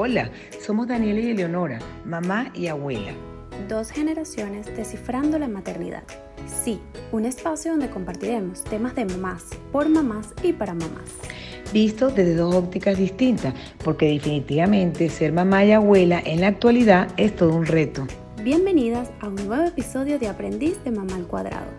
Hola, 0.00 0.30
somos 0.60 0.86
Daniela 0.86 1.18
y 1.18 1.30
Eleonora, 1.30 1.80
mamá 2.04 2.52
y 2.54 2.68
abuela. 2.68 3.12
Dos 3.66 3.90
generaciones 3.90 4.64
descifrando 4.76 5.40
la 5.40 5.48
maternidad. 5.48 6.04
Sí, 6.46 6.80
un 7.10 7.24
espacio 7.24 7.72
donde 7.72 7.90
compartiremos 7.90 8.62
temas 8.62 8.94
de 8.94 9.06
mamás, 9.06 9.46
por 9.72 9.88
mamás 9.88 10.34
y 10.44 10.52
para 10.52 10.72
mamás. 10.72 11.10
Visto 11.72 12.10
desde 12.10 12.36
dos 12.36 12.54
ópticas 12.54 12.96
distintas, 12.96 13.54
porque 13.82 14.06
definitivamente 14.06 15.08
ser 15.08 15.32
mamá 15.32 15.64
y 15.64 15.72
abuela 15.72 16.22
en 16.24 16.42
la 16.42 16.46
actualidad 16.46 17.08
es 17.16 17.34
todo 17.34 17.56
un 17.56 17.66
reto. 17.66 18.06
Bienvenidas 18.44 19.10
a 19.18 19.26
un 19.26 19.34
nuevo 19.34 19.64
episodio 19.64 20.20
de 20.20 20.28
Aprendiz 20.28 20.80
de 20.84 20.92
Mamá 20.92 21.16
al 21.16 21.26
Cuadrado. 21.26 21.72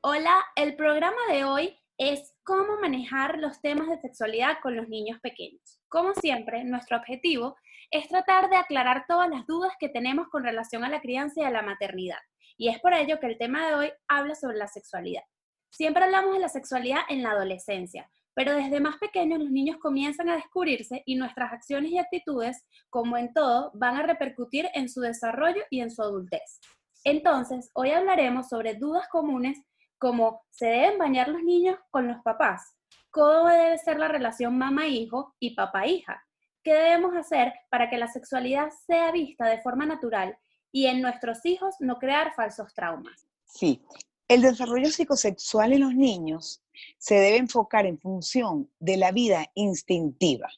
Hola, 0.00 0.44
el 0.56 0.74
programa 0.74 1.20
de 1.30 1.44
hoy 1.44 1.78
es 1.98 2.35
cómo 2.46 2.76
manejar 2.80 3.38
los 3.38 3.60
temas 3.60 3.88
de 3.88 3.98
sexualidad 3.98 4.58
con 4.62 4.76
los 4.76 4.88
niños 4.88 5.18
pequeños. 5.20 5.80
Como 5.88 6.14
siempre, 6.14 6.62
nuestro 6.62 6.96
objetivo 6.96 7.56
es 7.90 8.08
tratar 8.08 8.48
de 8.48 8.56
aclarar 8.56 9.04
todas 9.08 9.28
las 9.28 9.44
dudas 9.48 9.72
que 9.80 9.88
tenemos 9.88 10.28
con 10.28 10.44
relación 10.44 10.84
a 10.84 10.88
la 10.88 11.00
crianza 11.00 11.40
y 11.40 11.44
a 11.44 11.50
la 11.50 11.62
maternidad. 11.62 12.20
Y 12.56 12.68
es 12.68 12.78
por 12.78 12.94
ello 12.94 13.18
que 13.18 13.26
el 13.26 13.36
tema 13.36 13.66
de 13.66 13.74
hoy 13.74 13.92
habla 14.06 14.36
sobre 14.36 14.58
la 14.58 14.68
sexualidad. 14.68 15.24
Siempre 15.70 16.04
hablamos 16.04 16.34
de 16.34 16.38
la 16.38 16.48
sexualidad 16.48 17.00
en 17.08 17.24
la 17.24 17.32
adolescencia, 17.32 18.08
pero 18.32 18.54
desde 18.54 18.78
más 18.78 18.96
pequeños 18.98 19.40
los 19.40 19.50
niños 19.50 19.78
comienzan 19.78 20.28
a 20.28 20.36
descubrirse 20.36 21.02
y 21.04 21.16
nuestras 21.16 21.52
acciones 21.52 21.90
y 21.90 21.98
actitudes, 21.98 22.64
como 22.90 23.16
en 23.16 23.32
todo, 23.34 23.72
van 23.74 23.96
a 23.96 24.04
repercutir 24.04 24.68
en 24.72 24.88
su 24.88 25.00
desarrollo 25.00 25.62
y 25.68 25.80
en 25.80 25.90
su 25.90 26.00
adultez. 26.00 26.60
Entonces, 27.02 27.70
hoy 27.74 27.90
hablaremos 27.90 28.48
sobre 28.48 28.74
dudas 28.74 29.08
comunes 29.08 29.58
como 29.98 30.42
se 30.50 30.66
deben 30.66 30.98
bañar 30.98 31.28
los 31.28 31.42
niños 31.42 31.78
con 31.90 32.08
los 32.08 32.22
papás, 32.22 32.76
cómo 33.10 33.48
debe 33.48 33.78
ser 33.78 33.98
la 33.98 34.08
relación 34.08 34.58
mamá-hijo 34.58 35.34
y 35.38 35.54
papá-hija, 35.54 36.24
qué 36.62 36.74
debemos 36.74 37.16
hacer 37.16 37.52
para 37.70 37.88
que 37.88 37.96
la 37.96 38.08
sexualidad 38.08 38.70
sea 38.86 39.12
vista 39.12 39.46
de 39.46 39.60
forma 39.60 39.86
natural 39.86 40.36
y 40.72 40.86
en 40.86 41.00
nuestros 41.00 41.44
hijos 41.46 41.76
no 41.80 41.98
crear 41.98 42.34
falsos 42.34 42.74
traumas. 42.74 43.26
Sí, 43.44 43.82
el 44.28 44.42
desarrollo 44.42 44.90
psicosexual 44.90 45.72
en 45.72 45.80
los 45.80 45.94
niños 45.94 46.62
se 46.98 47.14
debe 47.14 47.36
enfocar 47.38 47.86
en 47.86 47.98
función 47.98 48.70
de 48.80 48.96
la 48.96 49.12
vida 49.12 49.46
instintiva. 49.54 50.48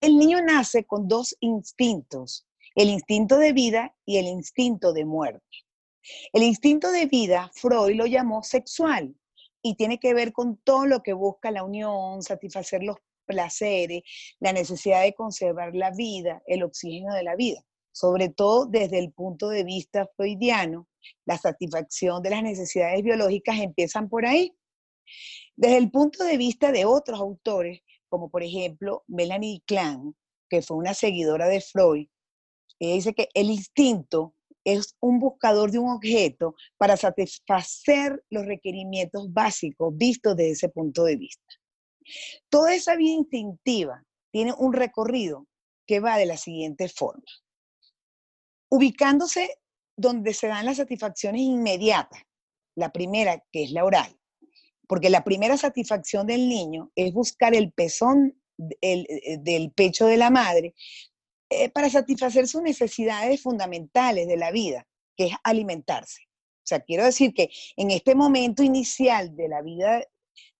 El 0.00 0.16
niño 0.18 0.40
nace 0.42 0.84
con 0.84 1.08
dos 1.08 1.36
instintos, 1.40 2.46
el 2.74 2.88
instinto 2.88 3.38
de 3.38 3.52
vida 3.52 3.94
y 4.04 4.18
el 4.18 4.26
instinto 4.26 4.92
de 4.92 5.04
muerte. 5.04 5.64
El 6.32 6.42
instinto 6.42 6.90
de 6.90 7.06
vida, 7.06 7.50
Freud 7.54 7.94
lo 7.94 8.06
llamó 8.06 8.42
sexual 8.42 9.14
y 9.62 9.74
tiene 9.74 9.98
que 9.98 10.14
ver 10.14 10.32
con 10.32 10.56
todo 10.56 10.86
lo 10.86 11.02
que 11.02 11.12
busca 11.12 11.50
la 11.50 11.64
unión, 11.64 12.22
satisfacer 12.22 12.82
los 12.82 12.96
placeres, 13.26 14.02
la 14.40 14.52
necesidad 14.52 15.02
de 15.02 15.14
conservar 15.14 15.74
la 15.74 15.90
vida, 15.90 16.42
el 16.46 16.62
oxígeno 16.62 17.14
de 17.14 17.22
la 17.22 17.36
vida, 17.36 17.64
sobre 17.92 18.28
todo 18.28 18.66
desde 18.66 18.98
el 18.98 19.12
punto 19.12 19.48
de 19.48 19.64
vista 19.64 20.08
freudiano, 20.16 20.88
la 21.26 21.38
satisfacción 21.38 22.22
de 22.22 22.30
las 22.30 22.42
necesidades 22.42 23.02
biológicas 23.02 23.58
empiezan 23.60 24.08
por 24.08 24.26
ahí. 24.26 24.54
Desde 25.56 25.76
el 25.76 25.90
punto 25.90 26.24
de 26.24 26.36
vista 26.36 26.72
de 26.72 26.84
otros 26.84 27.20
autores, 27.20 27.82
como 28.08 28.30
por 28.30 28.42
ejemplo 28.42 29.04
Melanie 29.06 29.62
Klein, 29.66 30.16
que 30.48 30.62
fue 30.62 30.76
una 30.76 30.94
seguidora 30.94 31.46
de 31.46 31.60
Freud, 31.60 32.08
ella 32.78 32.94
dice 32.94 33.14
que 33.14 33.28
el 33.34 33.50
instinto 33.50 34.34
es 34.72 34.96
un 35.00 35.18
buscador 35.18 35.70
de 35.70 35.78
un 35.78 35.90
objeto 35.90 36.54
para 36.76 36.96
satisfacer 36.96 38.22
los 38.30 38.46
requerimientos 38.46 39.32
básicos 39.32 39.96
vistos 39.96 40.36
desde 40.36 40.52
ese 40.52 40.68
punto 40.68 41.04
de 41.04 41.16
vista. 41.16 41.54
Toda 42.48 42.74
esa 42.74 42.96
vida 42.96 43.12
instintiva 43.12 44.04
tiene 44.32 44.52
un 44.58 44.72
recorrido 44.72 45.46
que 45.86 46.00
va 46.00 46.16
de 46.16 46.26
la 46.26 46.36
siguiente 46.36 46.88
forma. 46.88 47.24
Ubicándose 48.68 49.58
donde 49.96 50.32
se 50.32 50.46
dan 50.46 50.66
las 50.66 50.78
satisfacciones 50.78 51.42
inmediatas. 51.42 52.22
La 52.74 52.90
primera, 52.90 53.44
que 53.52 53.64
es 53.64 53.72
la 53.72 53.84
oral. 53.84 54.16
Porque 54.86 55.10
la 55.10 55.24
primera 55.24 55.56
satisfacción 55.56 56.26
del 56.26 56.48
niño 56.48 56.90
es 56.94 57.12
buscar 57.12 57.54
el 57.54 57.72
pezón 57.72 58.40
eh, 58.80 59.38
del 59.38 59.72
pecho 59.72 60.06
de 60.06 60.16
la 60.16 60.30
madre 60.30 60.74
eh, 61.50 61.68
para 61.68 61.90
satisfacer 61.90 62.46
sus 62.46 62.62
necesidades 62.62 63.42
fundamentales 63.42 64.28
de 64.28 64.36
la 64.36 64.52
vida, 64.52 64.86
que 65.16 65.26
es 65.26 65.34
alimentarse. 65.42 66.22
O 66.58 66.66
sea, 66.70 66.78
quiero 66.78 67.04
decir 67.04 67.34
que 67.34 67.50
en 67.76 67.90
este 67.90 68.14
momento 68.14 68.62
inicial 68.62 69.34
de 69.34 69.48
la 69.48 69.60
vida, 69.60 70.04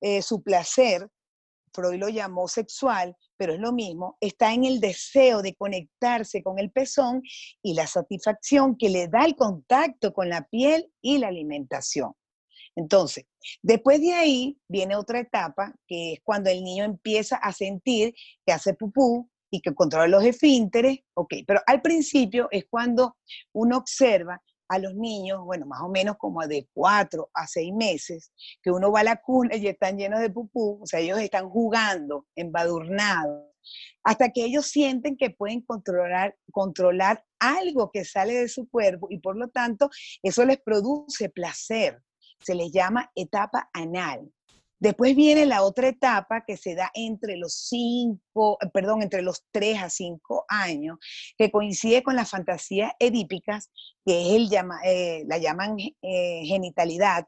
eh, 0.01 0.21
su 0.21 0.43
placer, 0.43 1.09
Freud 1.73 2.01
lo 2.01 2.09
llamó 2.09 2.49
sexual, 2.49 3.17
pero 3.37 3.55
es 3.55 3.61
lo 3.61 3.73
mismo, 3.73 4.17
está 4.21 4.53
en 4.53 4.65
el 4.65 4.81
deseo 4.81 5.43
de 5.43 5.55
conectarse 5.55 6.43
con 6.43 6.59
el 6.59 6.73
pezón 6.73 7.23
y 7.63 7.75
la 7.75 7.87
satisfacción 7.87 8.77
que 8.77 8.91
le 8.91 9.07
da 9.07 9.25
el 9.25 9.37
contacto 9.37 10.13
con 10.13 10.29
la 10.29 10.49
piel 10.49 10.91
y 11.01 11.19
la 11.19 11.29
alimentación. 11.29 12.15
Entonces, 12.75 13.27
después 13.63 14.01
de 14.01 14.13
ahí 14.13 14.59
viene 14.69 14.97
otra 14.97 15.21
etapa, 15.21 15.73
que 15.87 16.15
es 16.15 16.21
cuando 16.25 16.51
el 16.51 16.65
niño 16.65 16.83
empieza 16.83 17.37
a 17.37 17.53
sentir 17.53 18.13
que 18.45 18.53
hace 18.53 18.75
pupú, 18.75 19.30
y 19.51 19.61
que 19.61 19.75
controla 19.75 20.07
los 20.07 20.25
esfínteres, 20.25 21.01
ok, 21.15 21.35
pero 21.47 21.61
al 21.67 21.83
principio 21.83 22.49
es 22.51 22.67
cuando 22.71 23.17
uno 23.53 23.79
observa 23.79 24.41
a 24.69 24.79
los 24.79 24.95
niños, 24.95 25.45
bueno, 25.45 25.67
más 25.67 25.81
o 25.81 25.89
menos 25.89 26.17
como 26.17 26.47
de 26.47 26.69
cuatro 26.73 27.29
a 27.35 27.49
seis 27.49 27.75
meses, 27.75 28.33
que 28.63 28.71
uno 28.71 28.93
va 28.93 29.01
a 29.01 29.05
la 29.05 29.17
cuna 29.17 29.57
y 29.57 29.67
están 29.67 29.99
llenos 29.99 30.21
de 30.21 30.31
pupú, 30.31 30.79
o 30.83 30.87
sea, 30.87 31.01
ellos 31.01 31.19
están 31.19 31.51
jugando, 31.51 32.27
embadurnados, 32.37 33.51
hasta 34.05 34.31
que 34.31 34.45
ellos 34.45 34.67
sienten 34.67 35.17
que 35.17 35.31
pueden 35.31 35.63
controlar, 35.63 36.37
controlar 36.53 37.25
algo 37.41 37.91
que 37.91 38.05
sale 38.05 38.35
de 38.35 38.49
su 38.49 38.69
cuerpo 38.69 39.09
y 39.11 39.19
por 39.19 39.37
lo 39.37 39.49
tanto 39.49 39.91
eso 40.23 40.45
les 40.45 40.61
produce 40.61 41.29
placer. 41.29 42.01
Se 42.39 42.55
les 42.55 42.73
llama 42.73 43.11
etapa 43.15 43.69
anal. 43.73 44.33
Después 44.81 45.15
viene 45.15 45.45
la 45.45 45.63
otra 45.63 45.89
etapa 45.89 46.43
que 46.47 46.57
se 46.57 46.75
da 46.75 46.91
entre 46.95 47.37
los 47.37 47.53
cinco, 47.69 48.57
perdón, 48.73 49.03
entre 49.03 49.21
los 49.21 49.45
tres 49.51 49.79
a 49.83 49.91
cinco 49.91 50.47
años, 50.49 50.97
que 51.37 51.51
coincide 51.51 52.03
con 52.03 52.17
las 52.17 52.31
fantasías 52.31 52.93
edípicas, 52.99 53.71
que 54.07 54.35
es 54.37 54.49
llama, 54.49 54.81
eh, 54.85 55.25
la 55.27 55.37
llaman 55.37 55.77
eh, 55.79 56.43
genitalidad, 56.47 57.27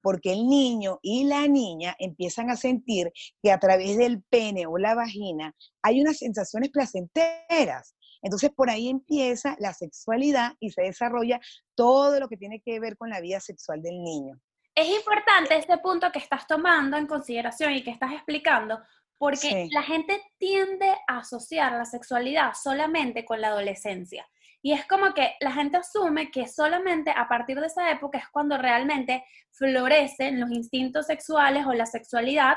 porque 0.00 0.32
el 0.32 0.46
niño 0.46 0.98
y 1.02 1.24
la 1.24 1.46
niña 1.46 1.94
empiezan 1.98 2.48
a 2.50 2.56
sentir 2.56 3.12
que 3.42 3.52
a 3.52 3.60
través 3.60 3.98
del 3.98 4.22
pene 4.22 4.66
o 4.66 4.78
la 4.78 4.94
vagina 4.94 5.54
hay 5.82 6.00
unas 6.00 6.18
sensaciones 6.18 6.70
placenteras. 6.70 7.94
Entonces 8.22 8.50
por 8.56 8.70
ahí 8.70 8.88
empieza 8.88 9.56
la 9.58 9.74
sexualidad 9.74 10.54
y 10.58 10.70
se 10.70 10.82
desarrolla 10.82 11.38
todo 11.74 12.18
lo 12.18 12.28
que 12.28 12.38
tiene 12.38 12.62
que 12.64 12.80
ver 12.80 12.96
con 12.96 13.10
la 13.10 13.20
vida 13.20 13.40
sexual 13.40 13.82
del 13.82 14.02
niño. 14.02 14.40
Es 14.74 14.88
importante 14.88 15.56
este 15.56 15.78
punto 15.78 16.10
que 16.10 16.18
estás 16.18 16.46
tomando 16.46 16.96
en 16.96 17.06
consideración 17.06 17.72
y 17.72 17.82
que 17.82 17.90
estás 17.90 18.12
explicando, 18.12 18.80
porque 19.16 19.68
la 19.70 19.82
gente 19.82 20.20
tiende 20.36 20.88
a 21.06 21.18
asociar 21.18 21.72
la 21.72 21.84
sexualidad 21.84 22.54
solamente 22.60 23.24
con 23.24 23.40
la 23.40 23.48
adolescencia. 23.48 24.26
Y 24.62 24.72
es 24.72 24.84
como 24.86 25.12
que 25.14 25.34
la 25.40 25.52
gente 25.52 25.76
asume 25.76 26.30
que 26.30 26.48
solamente 26.48 27.12
a 27.14 27.28
partir 27.28 27.60
de 27.60 27.66
esa 27.66 27.90
época 27.90 28.18
es 28.18 28.28
cuando 28.30 28.58
realmente 28.58 29.24
florecen 29.52 30.40
los 30.40 30.50
instintos 30.50 31.06
sexuales 31.06 31.66
o 31.66 31.72
la 31.72 31.86
sexualidad 31.86 32.56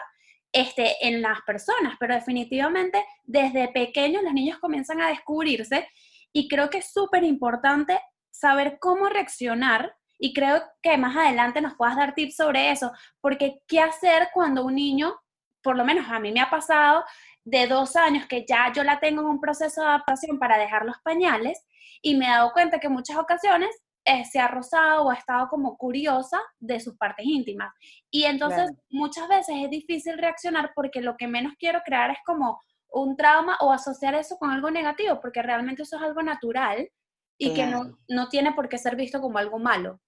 este, 0.52 0.96
en 1.06 1.22
las 1.22 1.42
personas, 1.42 1.98
pero 2.00 2.16
definitivamente 2.16 3.04
desde 3.26 3.68
pequeños 3.68 4.24
los 4.24 4.34
niños 4.34 4.58
comienzan 4.60 5.02
a 5.02 5.10
descubrirse 5.10 5.88
y 6.32 6.48
creo 6.48 6.70
que 6.70 6.80
es 6.80 6.92
súper 6.92 7.24
importante 7.24 8.00
saber 8.32 8.78
cómo 8.80 9.10
reaccionar 9.10 9.94
y 10.20 10.34
creo 10.34 10.62
que 10.82 10.98
más 10.98 11.16
adelante 11.16 11.62
nos 11.62 11.76
puedas 11.76 11.96
dar 11.96 12.14
tips 12.16 12.36
sobre 12.36 12.72
eso, 12.72 12.92
porque 13.22 13.60
¿qué 13.68 13.80
hacer 13.80 14.30
cuando 14.34 14.66
un 14.66 14.76
niño, 14.76 15.16
por 15.62 15.76
lo 15.76 15.86
menos 15.86 16.08
a 16.10 16.20
mí 16.20 16.32
me 16.32 16.42
ha 16.42 16.50
pasado, 16.50 17.04
de 17.44 17.68
dos 17.68 17.96
años 17.96 18.28
que 18.28 18.46
ya 18.48 18.72
yo 18.74 18.84
la 18.84 19.00
tengo 19.00 19.22
en 19.22 19.28
un 19.28 19.40
proceso 19.40 19.82
de 19.82 19.88
adaptación 19.88 20.38
para 20.38 20.58
dejar 20.58 20.86
los 20.86 20.98
pañales 21.02 21.66
y 22.02 22.16
me 22.16 22.26
he 22.26 22.30
dado 22.30 22.52
cuenta 22.52 22.80
que 22.80 22.88
en 22.88 22.94
muchas 22.94 23.18
ocasiones 23.18 23.70
eh, 24.04 24.26
se 24.26 24.40
ha 24.40 24.48
rozado 24.48 25.04
o 25.04 25.12
ha 25.12 25.16
estado 25.16 25.48
como 25.50 25.78
curiosa 25.78 26.42
de 26.60 26.80
sus 26.80 26.98
partes 26.98 27.26
íntimas. 27.26 27.74
Y 28.12 28.24
entonces 28.24 28.72
muchas 28.90 29.28
veces 29.28 29.56
es 29.64 29.70
difícil 29.70 30.18
reaccionar 30.18 30.72
porque 30.76 31.02
lo 31.02 31.16
que 31.18 31.28
menos 31.28 31.54
quiero 31.60 31.82
crear 31.86 32.12
es 32.12 32.18
como 32.26 32.60
un 32.90 33.16
trauma 33.16 33.58
o 33.62 33.72
asociar 33.72 34.16
eso 34.16 34.38
con 34.38 34.50
algo 34.50 34.72
negativo, 34.72 35.20
porque 35.22 35.42
realmente 35.42 35.84
eso 35.84 35.98
es 35.98 36.02
algo 36.02 36.22
natural 36.24 36.90
y 37.38 37.54
que 37.54 37.66
no, 37.66 37.98
no 38.08 38.30
tiene 38.30 38.54
por 38.54 38.68
qué 38.68 38.78
ser 38.78 38.96
visto 38.96 39.22
como 39.22 39.38
algo 39.38 39.60
malo. 39.60 40.00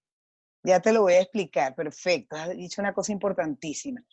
Ya 0.64 0.80
te 0.82 0.92
lo 0.92 1.04
voy 1.04 1.14
a 1.14 1.22
explicar, 1.22 1.76
perfecto. 1.76 2.36
Has 2.36 2.50
dicho 2.50 2.82
una 2.82 2.94
cosa 2.94 3.12
importantísima. 3.12 4.04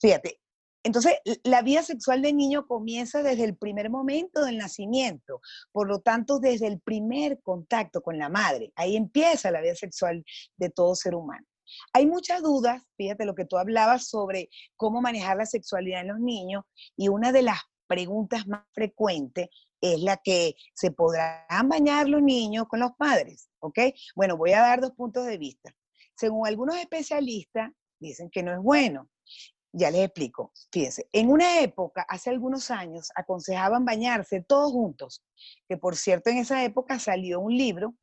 Fíjate, 0.00 0.40
entonces 0.84 1.14
la 1.44 1.62
vida 1.62 1.82
sexual 1.82 2.20
del 2.20 2.36
niño 2.36 2.66
comienza 2.66 3.22
desde 3.22 3.44
el 3.44 3.56
primer 3.56 3.88
momento 3.88 4.44
del 4.44 4.58
nacimiento, 4.58 5.40
por 5.72 5.88
lo 5.88 6.00
tanto 6.00 6.40
desde 6.40 6.66
el 6.66 6.78
primer 6.80 7.40
contacto 7.42 8.02
con 8.02 8.18
la 8.18 8.28
madre. 8.28 8.72
Ahí 8.76 8.96
empieza 8.96 9.50
la 9.50 9.62
vida 9.62 9.74
sexual 9.74 10.24
de 10.58 10.70
todo 10.70 10.94
ser 10.94 11.14
humano. 11.14 11.46
Hay 11.94 12.06
muchas 12.06 12.42
dudas, 12.42 12.82
fíjate 12.98 13.24
lo 13.24 13.34
que 13.34 13.46
tú 13.46 13.56
hablabas 13.56 14.08
sobre 14.08 14.50
cómo 14.76 15.00
manejar 15.00 15.38
la 15.38 15.46
sexualidad 15.46 16.02
en 16.02 16.08
los 16.08 16.20
niños 16.20 16.64
y 16.96 17.08
una 17.08 17.32
de 17.32 17.42
las 17.42 17.60
preguntas 17.86 18.46
más 18.46 18.64
frecuentes 18.72 19.48
es 19.80 20.00
la 20.00 20.18
que 20.18 20.54
se 20.74 20.90
podrán 20.90 21.68
bañar 21.68 22.08
los 22.08 22.22
niños 22.22 22.66
con 22.68 22.80
los 22.80 22.92
padres, 22.98 23.48
¿ok? 23.60 23.78
Bueno, 24.14 24.36
voy 24.36 24.52
a 24.52 24.60
dar 24.60 24.80
dos 24.80 24.92
puntos 24.92 25.26
de 25.26 25.38
vista. 25.38 25.74
Según 26.16 26.46
algunos 26.46 26.76
especialistas, 26.76 27.70
dicen 27.98 28.30
que 28.30 28.42
no 28.42 28.52
es 28.52 28.58
bueno. 28.58 29.10
Ya 29.72 29.90
les 29.90 30.04
explico. 30.04 30.52
Fíjense, 30.70 31.08
en 31.12 31.30
una 31.30 31.60
época, 31.60 32.06
hace 32.08 32.30
algunos 32.30 32.70
años, 32.70 33.10
aconsejaban 33.16 33.84
bañarse 33.84 34.40
todos 34.42 34.70
juntos, 34.70 35.24
que 35.68 35.76
por 35.76 35.96
cierto 35.96 36.30
en 36.30 36.38
esa 36.38 36.62
época 36.64 36.98
salió 37.00 37.40
un 37.40 37.56
libro 37.56 37.94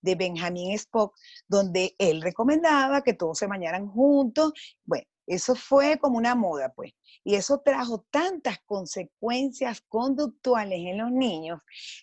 de 0.00 0.14
Benjamin 0.14 0.72
Spock, 0.72 1.14
donde 1.48 1.94
él 1.98 2.22
recomendaba 2.22 3.02
que 3.02 3.14
todos 3.14 3.38
se 3.38 3.46
bañaran 3.46 3.86
juntos. 3.88 4.52
Bueno, 4.84 5.06
eso 5.26 5.54
fue 5.54 5.98
como 5.98 6.18
una 6.18 6.34
moda, 6.34 6.72
pues. 6.74 6.92
Y 7.22 7.36
eso 7.36 7.60
trajo 7.64 8.04
tantas 8.10 8.58
consecuencias 8.66 9.82
conductuales 9.82 10.80
en 10.80 10.98
los 10.98 11.12
niños 11.12 11.60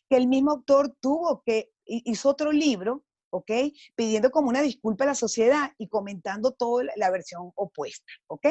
que 0.10 0.16
el 0.16 0.28
mismo 0.28 0.52
autor 0.52 0.96
tuvo 1.02 1.44
que, 1.46 1.72
hizo 1.86 2.30
otro 2.30 2.52
libro, 2.52 3.04
¿ok? 3.38 3.52
Pidiendo 3.96 4.32
como 4.32 4.50
una 4.50 4.62
disculpa 4.62 5.04
a 5.04 5.08
la 5.08 5.16
sociedad 5.16 5.72
y 5.78 5.88
comentando 5.88 6.52
toda 6.52 6.86
la 6.96 7.12
versión 7.12 7.52
opuesta, 7.56 8.12
¿ok? 8.28 8.48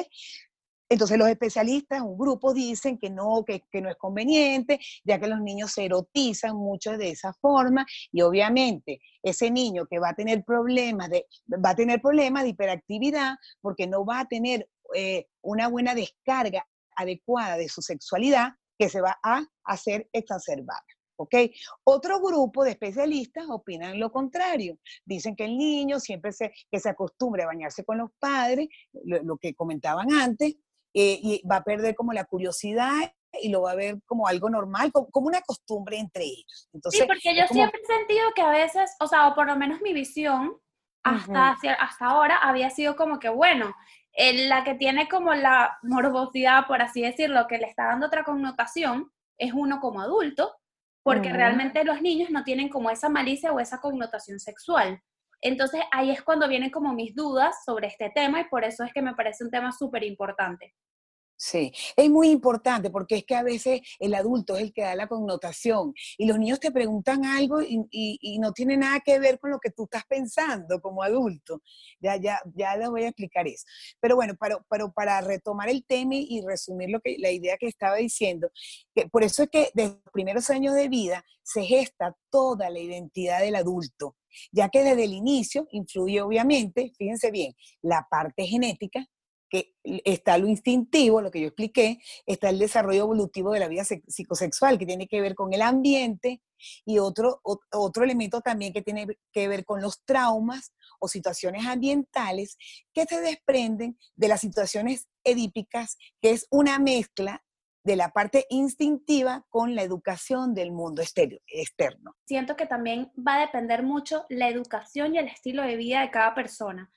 Entonces 0.88 1.18
los 1.18 1.28
especialistas, 1.28 2.00
un 2.00 2.16
grupo, 2.16 2.54
dicen 2.54 2.96
que 2.98 3.10
no, 3.10 3.44
que, 3.44 3.62
no 3.80 3.90
es 3.90 3.96
conveniente, 3.96 4.78
ya 5.04 5.18
que 5.18 5.26
los 5.26 5.40
niños 5.40 5.72
se 5.72 5.84
erotizan 5.84 6.56
mucho 6.56 6.96
de 6.96 7.10
esa 7.10 7.32
forma 7.32 7.84
y 8.12 8.22
obviamente 8.22 9.00
ese 9.22 9.50
niño 9.50 9.86
que 9.86 9.98
va 9.98 10.10
a 10.10 10.14
tener 10.14 10.44
problemas 10.44 11.10
de, 11.10 11.26
va 11.52 11.70
a 11.70 11.74
tener 11.74 12.00
problemas 12.00 12.44
de 12.44 12.50
hiperactividad 12.50 13.34
porque 13.60 13.88
no 13.88 14.04
va 14.04 14.20
a 14.20 14.26
tener 14.26 14.68
eh, 14.94 15.26
una 15.42 15.68
buena 15.68 15.94
descarga 15.94 16.64
adecuada 16.94 17.56
de 17.56 17.68
su 17.68 17.82
sexualidad 17.82 18.52
que 18.78 18.88
se 18.88 19.00
va 19.00 19.18
a 19.22 19.44
hacer 19.64 20.08
exacerbada. 20.12 20.84
¿Ok? 21.16 21.34
Otro 21.84 22.20
grupo 22.20 22.64
de 22.64 22.70
especialistas 22.70 23.46
opinan 23.48 23.98
lo 23.98 24.12
contrario. 24.12 24.78
Dicen 25.04 25.34
que 25.34 25.44
el 25.44 25.56
niño 25.56 26.00
siempre 26.00 26.32
se, 26.32 26.52
que 26.70 26.80
se 26.80 26.90
acostumbre 26.90 27.42
a 27.42 27.46
bañarse 27.46 27.84
con 27.84 27.98
los 27.98 28.10
padres, 28.18 28.68
lo 29.04 29.36
que 29.38 29.54
comentaban 29.54 30.12
antes, 30.12 30.56
eh, 30.94 31.18
y 31.22 31.46
va 31.46 31.56
a 31.56 31.64
perder 31.64 31.94
como 31.94 32.12
la 32.12 32.24
curiosidad 32.24 33.12
y 33.42 33.50
lo 33.50 33.62
va 33.62 33.72
a 33.72 33.76
ver 33.76 33.98
como 34.06 34.26
algo 34.26 34.48
normal, 34.48 34.90
como, 34.92 35.26
una 35.26 35.42
costumbre 35.42 35.98
entre 35.98 36.24
ellos. 36.24 36.70
Entonces, 36.72 37.00
sí, 37.00 37.06
porque 37.06 37.36
yo 37.36 37.46
siempre 37.48 37.80
he 37.82 37.86
sentido 37.86 38.32
que 38.34 38.40
a 38.40 38.48
veces, 38.48 38.96
o 39.00 39.06
sea, 39.06 39.28
o 39.28 39.34
por 39.34 39.46
lo 39.46 39.56
menos 39.56 39.82
mi 39.82 39.92
visión 39.92 40.56
hasta, 41.02 41.50
hasta 41.78 42.06
ahora 42.06 42.38
había 42.38 42.70
sido 42.70 42.96
como 42.96 43.18
que, 43.18 43.28
bueno, 43.28 43.74
la 44.16 44.64
que 44.64 44.74
tiene 44.74 45.08
como 45.08 45.34
la 45.34 45.78
morbosidad, 45.82 46.66
por 46.66 46.80
así 46.82 47.02
decirlo, 47.02 47.46
que 47.46 47.58
le 47.58 47.66
está 47.66 47.86
dando 47.88 48.06
otra 48.06 48.24
connotación, 48.24 49.12
es 49.38 49.52
uno 49.52 49.80
como 49.80 50.00
adulto, 50.00 50.56
porque 51.06 51.32
realmente 51.32 51.84
los 51.84 52.02
niños 52.02 52.30
no 52.30 52.42
tienen 52.42 52.68
como 52.68 52.90
esa 52.90 53.08
malicia 53.08 53.52
o 53.52 53.60
esa 53.60 53.80
connotación 53.80 54.40
sexual. 54.40 55.00
Entonces 55.40 55.80
ahí 55.92 56.10
es 56.10 56.20
cuando 56.20 56.48
vienen 56.48 56.70
como 56.70 56.94
mis 56.94 57.14
dudas 57.14 57.62
sobre 57.64 57.86
este 57.86 58.10
tema 58.12 58.40
y 58.40 58.48
por 58.48 58.64
eso 58.64 58.82
es 58.82 58.92
que 58.92 59.02
me 59.02 59.14
parece 59.14 59.44
un 59.44 59.52
tema 59.52 59.70
súper 59.70 60.02
importante. 60.02 60.74
Sí, 61.38 61.70
es 61.96 62.08
muy 62.10 62.30
importante 62.30 62.88
porque 62.88 63.16
es 63.16 63.24
que 63.24 63.34
a 63.34 63.42
veces 63.42 63.82
el 63.98 64.14
adulto 64.14 64.56
es 64.56 64.62
el 64.62 64.72
que 64.72 64.82
da 64.82 64.94
la 64.94 65.06
connotación 65.06 65.92
y 66.16 66.26
los 66.26 66.38
niños 66.38 66.60
te 66.60 66.70
preguntan 66.72 67.26
algo 67.26 67.60
y, 67.60 68.38
no 68.40 68.52
tiene 68.52 68.76
nada 68.76 69.00
que 69.00 69.18
ver 69.18 69.38
con 69.38 69.50
lo 69.50 69.58
que 69.58 69.70
tú 69.70 69.84
estás 69.84 70.04
pensando 70.06 70.80
como 70.80 71.02
adulto. 71.02 71.62
Ya, 72.00 72.16
ya, 72.16 72.40
ya 72.54 72.76
les 72.76 72.88
voy 72.88 73.04
a 73.04 73.08
explicar 73.08 73.46
eso. 73.46 73.64
Pero 74.00 74.16
bueno, 74.16 74.34
para, 74.36 74.58
para, 74.60 74.88
para 74.88 75.20
retomar 75.20 75.68
el 75.68 75.84
tema 75.84 76.14
y 76.14 76.42
resumir 76.46 76.90
lo 76.90 77.00
que, 77.00 77.16
la 77.18 77.30
idea 77.30 77.56
que 77.58 77.66
estaba 77.66 77.96
diciendo, 77.96 78.50
que 78.94 79.08
por 79.08 79.22
eso 79.22 79.42
es 79.42 79.50
que 79.50 79.70
desde 79.74 79.94
los 80.04 80.12
primeros 80.12 80.48
años 80.50 80.74
de 80.74 80.88
vida 80.88 81.24
se 81.42 81.62
gesta 81.62 82.16
toda 82.30 82.70
la 82.70 82.78
identidad 82.78 83.40
del 83.40 83.56
adulto, 83.56 84.16
ya 84.52 84.68
que 84.68 84.82
desde 84.82 85.04
el 85.04 85.12
inicio 85.12 85.66
influye 85.70 86.20
obviamente, 86.20 86.92
fíjense 86.96 87.30
bien, 87.30 87.54
la 87.82 88.06
parte 88.10 88.46
genética, 88.46 89.06
que 89.48 89.74
está 89.82 90.38
lo 90.38 90.48
instintivo, 90.48 91.20
lo 91.20 91.30
que 91.30 91.40
yo 91.40 91.46
expliqué, 91.48 91.98
está 92.26 92.50
el 92.50 92.58
desarrollo 92.58 93.02
evolutivo 93.02 93.52
de 93.52 93.60
la 93.60 93.68
vida 93.68 93.84
psicosexual, 93.84 94.78
que 94.78 94.86
tiene 94.86 95.06
que 95.06 95.20
ver 95.20 95.34
con 95.34 95.52
el 95.52 95.62
ambiente, 95.62 96.42
y 96.84 96.98
otro, 96.98 97.40
otro 97.42 98.04
elemento 98.04 98.40
también 98.40 98.72
que 98.72 98.82
tiene 98.82 99.06
que 99.32 99.48
ver 99.48 99.64
con 99.64 99.80
los 99.80 100.02
traumas 100.04 100.72
o 100.98 101.08
situaciones 101.08 101.66
ambientales 101.66 102.56
que 102.92 103.04
se 103.04 103.20
desprenden 103.20 103.98
de 104.14 104.28
las 104.28 104.40
situaciones 104.40 105.08
edípicas, 105.24 105.98
que 106.20 106.30
es 106.30 106.46
una 106.50 106.78
mezcla 106.78 107.42
de 107.84 107.96
la 107.96 108.10
parte 108.10 108.46
instintiva 108.50 109.46
con 109.48 109.76
la 109.76 109.82
educación 109.82 110.54
del 110.54 110.72
mundo 110.72 111.02
externo. 111.02 112.16
Siento 112.24 112.56
que 112.56 112.66
también 112.66 113.12
va 113.16 113.36
a 113.36 113.40
depender 113.40 113.84
mucho 113.84 114.24
la 114.28 114.48
educación 114.48 115.14
y 115.14 115.18
el 115.18 115.28
estilo 115.28 115.62
de 115.62 115.76
vida 115.76 116.00
de 116.00 116.10
cada 116.10 116.34
persona. 116.34 116.90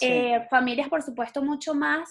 Eh, 0.00 0.46
familias, 0.50 0.88
por 0.88 1.02
supuesto, 1.02 1.42
mucho 1.42 1.74
más 1.74 2.10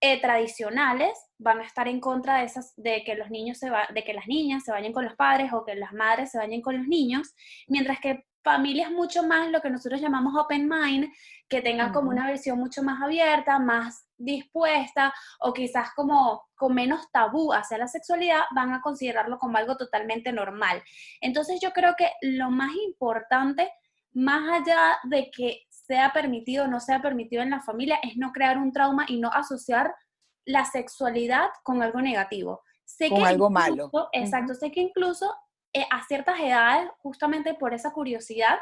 eh, 0.00 0.20
tradicionales 0.20 1.12
van 1.38 1.60
a 1.60 1.64
estar 1.64 1.86
en 1.86 2.00
contra 2.00 2.38
de 2.38 2.44
esas, 2.46 2.74
de 2.76 3.04
que 3.04 3.14
los 3.14 3.30
niños 3.30 3.58
se 3.58 3.70
va, 3.70 3.86
de 3.94 4.02
que 4.02 4.14
las 4.14 4.26
niñas 4.26 4.64
se 4.64 4.72
vayan 4.72 4.92
con 4.92 5.04
los 5.04 5.14
padres 5.14 5.52
o 5.52 5.64
que 5.64 5.74
las 5.74 5.92
madres 5.92 6.30
se 6.30 6.38
vayan 6.38 6.60
con 6.60 6.76
los 6.76 6.88
niños, 6.88 7.34
mientras 7.68 8.00
que 8.00 8.24
familias 8.42 8.90
mucho 8.90 9.22
más 9.22 9.48
lo 9.50 9.60
que 9.60 9.70
nosotros 9.70 10.00
llamamos 10.00 10.34
open 10.36 10.68
mind, 10.68 11.12
que 11.48 11.62
tengan 11.62 11.92
como 11.92 12.10
una 12.10 12.26
versión 12.26 12.58
mucho 12.58 12.82
más 12.82 13.00
abierta, 13.00 13.58
más 13.58 14.06
dispuesta 14.16 15.12
o 15.40 15.52
quizás 15.52 15.90
como 15.94 16.48
con 16.54 16.74
menos 16.74 17.10
tabú 17.12 17.52
hacia 17.52 17.78
la 17.78 17.88
sexualidad, 17.88 18.42
van 18.54 18.72
a 18.72 18.80
considerarlo 18.80 19.38
como 19.38 19.58
algo 19.58 19.76
totalmente 19.76 20.32
normal. 20.32 20.82
Entonces 21.20 21.60
yo 21.60 21.72
creo 21.72 21.94
que 21.96 22.10
lo 22.22 22.50
más 22.50 22.70
importante, 22.86 23.70
más 24.12 24.60
allá 24.60 24.98
de 25.04 25.30
que 25.30 25.62
sea 25.86 26.12
permitido 26.12 26.64
o 26.64 26.68
no 26.68 26.80
sea 26.80 27.02
permitido 27.02 27.42
en 27.42 27.50
la 27.50 27.60
familia, 27.60 27.98
es 28.02 28.16
no 28.16 28.32
crear 28.32 28.58
un 28.58 28.72
trauma 28.72 29.04
y 29.08 29.20
no 29.20 29.30
asociar 29.30 29.94
la 30.44 30.64
sexualidad 30.64 31.48
con 31.62 31.82
algo 31.82 32.00
negativo. 32.00 32.62
Sé 32.84 33.08
con 33.08 33.24
algo 33.24 33.50
malo. 33.50 33.90
Exacto, 34.12 34.54
sé 34.54 34.70
que 34.70 34.80
incluso 34.80 35.34
eh, 35.72 35.86
a 35.90 36.04
ciertas 36.04 36.38
edades, 36.40 36.90
justamente 36.98 37.54
por 37.54 37.74
esa 37.74 37.92
curiosidad, 37.92 38.58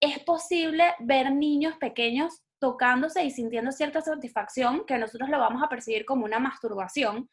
es 0.00 0.18
posible 0.20 0.94
ver 1.00 1.32
niños 1.32 1.76
pequeños 1.78 2.42
tocándose 2.58 3.24
y 3.24 3.30
sintiendo 3.30 3.72
cierta 3.72 4.00
satisfacción, 4.00 4.84
que 4.86 4.98
nosotros 4.98 5.28
lo 5.28 5.38
vamos 5.38 5.62
a 5.62 5.68
percibir 5.68 6.04
como 6.04 6.24
una 6.24 6.38
masturbación. 6.38 7.28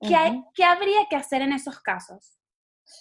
¿Qué, 0.00 0.42
¿Qué 0.54 0.64
habría 0.64 1.06
que 1.08 1.16
hacer 1.16 1.42
en 1.42 1.52
esos 1.52 1.80
casos? 1.80 2.38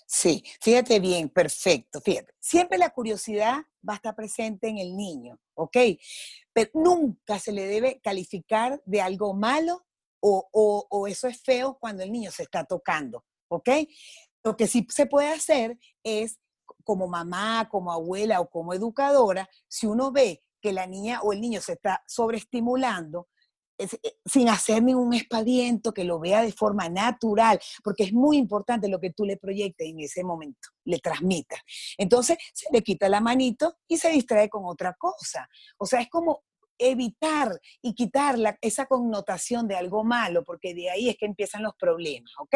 Sí, 0.06 0.44
fíjate 0.62 1.00
bien, 1.00 1.30
perfecto, 1.30 2.02
fíjate. 2.02 2.34
Siempre 2.40 2.78
la 2.78 2.90
curiosidad 2.90 3.58
va 3.88 3.94
a 3.94 3.96
estar 3.98 4.16
presente 4.16 4.68
en 4.68 4.78
el 4.78 4.96
niño, 4.96 5.40
¿ok? 5.56 5.78
Pero 6.54 6.72
nunca 6.74 7.40
se 7.40 7.52
le 7.52 7.66
debe 7.66 8.00
calificar 8.02 8.82
de 8.86 9.02
algo 9.02 9.34
malo 9.34 9.86
o, 10.26 10.88
o, 10.90 11.08
eso 11.08 11.28
es 11.28 11.42
feo 11.42 11.78
cuando 11.80 12.02
el 12.02 12.12
niño 12.12 12.32
se 12.32 12.44
está 12.44 12.64
tocando, 12.64 13.26
¿ok? 13.50 13.70
Lo 14.44 14.56
que 14.56 14.68
sí 14.68 14.88
se 14.90 15.06
puede 15.06 15.28
hacer 15.28 15.78
es, 16.02 16.40
como 16.86 17.08
mamá, 17.08 17.68
como 17.70 17.92
abuela 17.92 18.40
o 18.40 18.50
como 18.50 18.74
educadora, 18.74 19.50
si 19.68 19.86
uno 19.86 20.12
ve 20.12 20.44
que 20.62 20.72
la 20.72 20.88
niña 20.88 21.22
o 21.22 21.34
el 21.34 21.42
niño 21.42 21.60
se 21.60 21.74
está 21.74 22.04
sobreestimulando, 22.08 23.28
sin 24.26 24.50
hacer 24.50 24.84
ningún 24.84 25.14
espadiento, 25.14 25.94
que 25.94 26.04
lo 26.04 26.20
vea 26.20 26.42
de 26.42 26.52
forma 26.52 26.90
natural, 26.90 27.60
porque 27.84 28.04
es 28.04 28.14
muy 28.14 28.38
importante 28.38 28.88
lo 28.88 29.00
que 29.00 29.12
tú 29.12 29.26
le 29.26 29.38
proyectes 29.38 29.88
en 29.88 30.00
ese 30.00 30.24
momento, 30.24 30.70
le 30.86 31.00
transmitas. 31.00 31.60
Entonces 31.98 32.38
se 32.54 32.68
le 32.72 32.82
quita 32.82 33.10
la 33.10 33.22
manito 33.22 33.78
y 33.88 33.98
se 33.98 34.10
distrae 34.10 34.50
con 34.50 34.64
otra 34.66 34.94
cosa. 34.94 35.50
O 35.78 35.86
sea, 35.86 36.02
es 36.02 36.10
como 36.10 36.44
evitar 36.78 37.60
y 37.82 37.94
quitar 37.94 38.38
esa 38.62 38.86
connotación 38.86 39.68
de 39.68 39.76
algo 39.76 40.04
malo, 40.04 40.44
porque 40.44 40.74
de 40.74 40.90
ahí 40.90 41.10
es 41.10 41.18
que 41.18 41.26
empiezan 41.26 41.64
los 41.64 41.76
problemas, 41.76 42.34
¿ok? 42.40 42.56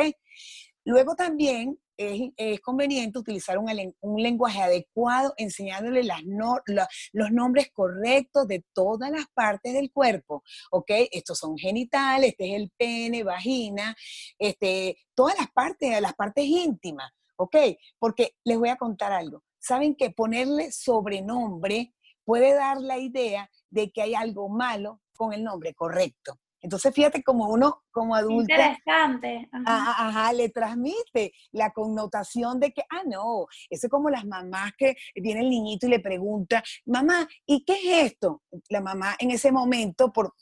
Luego 0.88 1.16
también 1.16 1.78
es, 1.98 2.62
conveniente 2.62 3.20
utilizar 3.20 3.58
un, 3.58 4.24
lenguaje 4.24 4.62
adecuado, 4.62 5.34
enseñándole 5.36 6.02
los 6.06 7.32
nombres 7.32 7.70
correctos 7.74 8.48
de 8.48 8.64
todas 8.74 9.12
las 9.12 9.26
partes 9.34 9.74
del 9.74 9.92
cuerpo, 9.92 10.44
¿ok? 10.72 10.90
Estos 11.12 11.40
son 11.40 11.58
genitales, 11.58 12.30
este 12.30 12.52
es 12.52 12.62
el 12.62 12.72
pene, 12.78 13.24
vagina, 13.24 13.98
este, 14.40 14.98
todas 15.14 15.38
las 15.38 15.52
partes, 15.52 16.00
las 16.00 16.14
partes 16.14 16.46
íntimas, 16.46 17.12
¿ok? 17.36 17.58
Porque 18.00 18.36
les 18.46 18.58
voy 18.58 18.70
a 18.70 18.78
contar 18.78 19.12
algo. 19.12 19.44
Saben 19.60 19.94
que 19.94 20.12
ponerle 20.12 20.72
sobrenombre 20.72 21.94
puede 22.24 22.54
dar 22.54 22.80
la 22.80 22.98
idea 22.98 23.52
de 23.70 23.92
que 23.92 24.04
hay 24.04 24.16
algo 24.16 24.48
malo 24.48 25.02
con 25.18 25.34
el 25.34 25.44
nombre 25.44 25.74
correcto. 25.74 26.40
Entonces, 26.68 26.94
fíjate 26.94 27.24
como 27.24 27.48
uno, 27.48 27.86
como 27.92 28.14
adulto. 28.14 28.54
Interesante. 28.54 29.48
Ajá. 29.54 30.08
Ajá, 30.10 30.34
le 30.34 30.50
transmite 30.50 31.32
la 31.54 31.72
connotación 31.72 32.60
de 32.60 32.74
que, 32.74 32.82
ah, 32.90 33.04
no, 33.06 33.48
eso 33.70 33.88
es 33.88 33.90
como 33.90 34.10
las 34.10 34.26
mamás 34.26 34.74
que 34.78 34.98
viene 35.16 35.40
el 35.40 35.50
niñito 35.50 35.88
y 35.88 35.92
le 35.92 36.02
pregunta, 36.02 36.62
mamá, 36.86 37.26
¿y 37.46 37.64
qué 37.64 37.76
es 37.76 38.12
esto? 38.12 38.44
La 38.68 38.82
mamá 38.82 39.16
en 39.18 39.32
ese 39.32 39.50
momento, 39.50 40.12
por, 40.12 40.34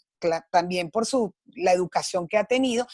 también 0.51 0.89
por 0.89 1.05
su, 1.05 1.31
la 1.57 1.73
educación 1.73 2.27
que 2.27 2.39
ha 2.39 2.45
tenido, 2.45 2.87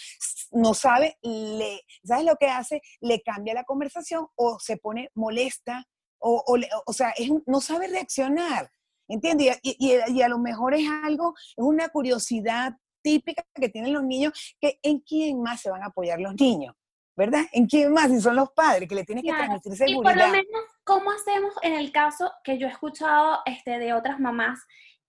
no 0.51 0.73
sabe, 0.73 1.17
le, 1.21 1.83
¿sabes 2.03 2.25
lo 2.25 2.35
que 2.35 2.47
hace? 2.47 2.81
Le 2.99 3.21
cambia 3.21 3.53
la 3.53 3.63
conversación 3.63 4.27
o 4.35 4.59
se 4.59 4.75
pone 4.75 5.09
molesta 5.15 5.85
o, 6.19 6.43
o, 6.85 6.91
sea, 6.91 7.13
no 7.45 7.61
sabe 7.61 7.87
reaccionar. 7.87 8.69
¿Entiendes? 9.07 9.59
Y, 9.61 10.21
a 10.21 10.29
lo 10.29 10.39
mejor 10.39 10.73
es 10.73 10.87
algo, 11.03 11.33
es 11.37 11.55
una 11.57 11.89
curiosidad 11.89 12.77
típica 13.01 13.43
que 13.53 13.69
tienen 13.69 13.93
los 13.93 14.03
niños, 14.03 14.55
que 14.59 14.79
en 14.81 14.99
quién 14.99 15.41
más 15.41 15.61
se 15.61 15.69
van 15.69 15.83
a 15.83 15.87
apoyar 15.87 16.19
los 16.19 16.35
niños, 16.35 16.75
¿verdad? 17.15 17.45
¿En 17.51 17.67
quién 17.67 17.91
más? 17.93 18.09
Si 18.09 18.21
son 18.21 18.35
los 18.35 18.51
padres, 18.51 18.87
que 18.87 18.95
le 18.95 19.03
tienen 19.03 19.23
que 19.23 19.31
transmitir 19.31 19.75
seguridad. 19.75 19.99
Y 19.99 20.03
por 20.03 20.15
lo 20.15 20.27
menos, 20.29 20.61
¿cómo 20.83 21.11
hacemos 21.11 21.53
en 21.61 21.73
el 21.73 21.91
caso 21.91 22.31
que 22.43 22.57
yo 22.57 22.67
he 22.67 22.71
escuchado 22.71 23.39
este, 23.45 23.79
de 23.79 23.93
otras 23.93 24.19
mamás 24.19 24.59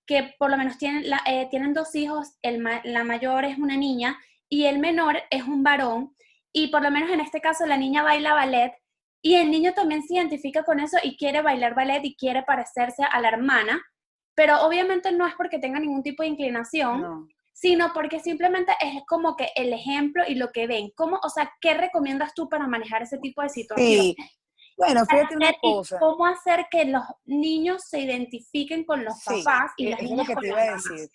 que 0.07 0.35
por 0.39 0.51
lo 0.51 0.57
menos 0.57 0.79
tienen, 0.79 1.05
eh, 1.27 1.49
tienen 1.51 1.75
dos 1.75 1.95
hijos, 1.95 2.37
el, 2.43 2.63
la 2.85 3.05
mayor 3.05 3.45
es 3.45 3.59
una 3.59 3.77
niña 3.77 4.19
y 4.49 4.67
el 4.67 4.79
menor 4.79 5.19
es 5.31 5.45
un 5.45 5.63
varón, 5.63 6.15
y 6.53 6.69
por 6.69 6.83
lo 6.83 6.91
menos 6.91 7.11
en 7.11 7.21
este 7.21 7.41
caso 7.41 7.65
la 7.67 7.77
niña 7.77 8.03
baila 8.03 8.35
ballet, 8.35 8.75
y 9.23 9.37
el 9.37 9.51
niño 9.51 9.73
también 9.73 10.03
se 10.03 10.15
identifica 10.15 10.65
con 10.65 10.81
eso 10.81 10.99
y 11.03 11.17
quiere 11.17 11.43
bailar 11.43 11.75
ballet 11.75 12.05
y 12.05 12.17
quiere 12.17 12.43
parecerse 12.43 13.05
a 13.05 13.21
la 13.21 13.29
hermana, 13.29 13.81
pero 14.35 14.61
obviamente 14.67 15.13
no 15.13 15.27
es 15.27 15.35
porque 15.35 15.59
tenga 15.59 15.79
ningún 15.79 16.03
tipo 16.03 16.23
de 16.23 16.31
inclinación, 16.31 17.29
sino 17.53 17.93
porque 17.93 18.21
simplemente 18.21 18.73
es 18.81 19.03
como 19.07 19.37
que 19.37 19.51
el 19.55 19.73
ejemplo 19.73 20.25
y 20.27 20.35
lo 20.35 20.51
que 20.51 20.67
ven. 20.67 20.91
¿Cómo, 20.95 21.19
o 21.23 21.29
sea, 21.29 21.53
qué 21.61 21.75
recomiendas 21.75 22.35
tú 22.35 22.49
para 22.49 22.67
manejar 22.67 23.03
ese 23.03 23.19
tipo 23.19 23.43
de 23.43 23.49
situaciones? 23.49 24.15
Bueno, 24.77 25.05
fíjate 25.05 25.37
una 25.37 25.53
cosa. 25.61 25.99
¿Cómo 25.99 26.27
hacer 26.27 26.67
que 26.71 26.87
los 26.87 27.03
niños 27.25 27.83
se 27.89 28.01
identifiquen 28.01 28.85
con 28.85 29.05
los 29.05 29.23
papás 29.25 29.73
y 29.77 29.87
e, 29.87 29.91
las 29.91 30.01
eso 30.01 30.09
niñas 30.09 30.29
es 30.29 30.35
lo 30.35 30.41
que 30.41 30.41
te 30.41 30.49
iba 30.49 30.63
a 30.63 30.75
decir. 30.75 31.11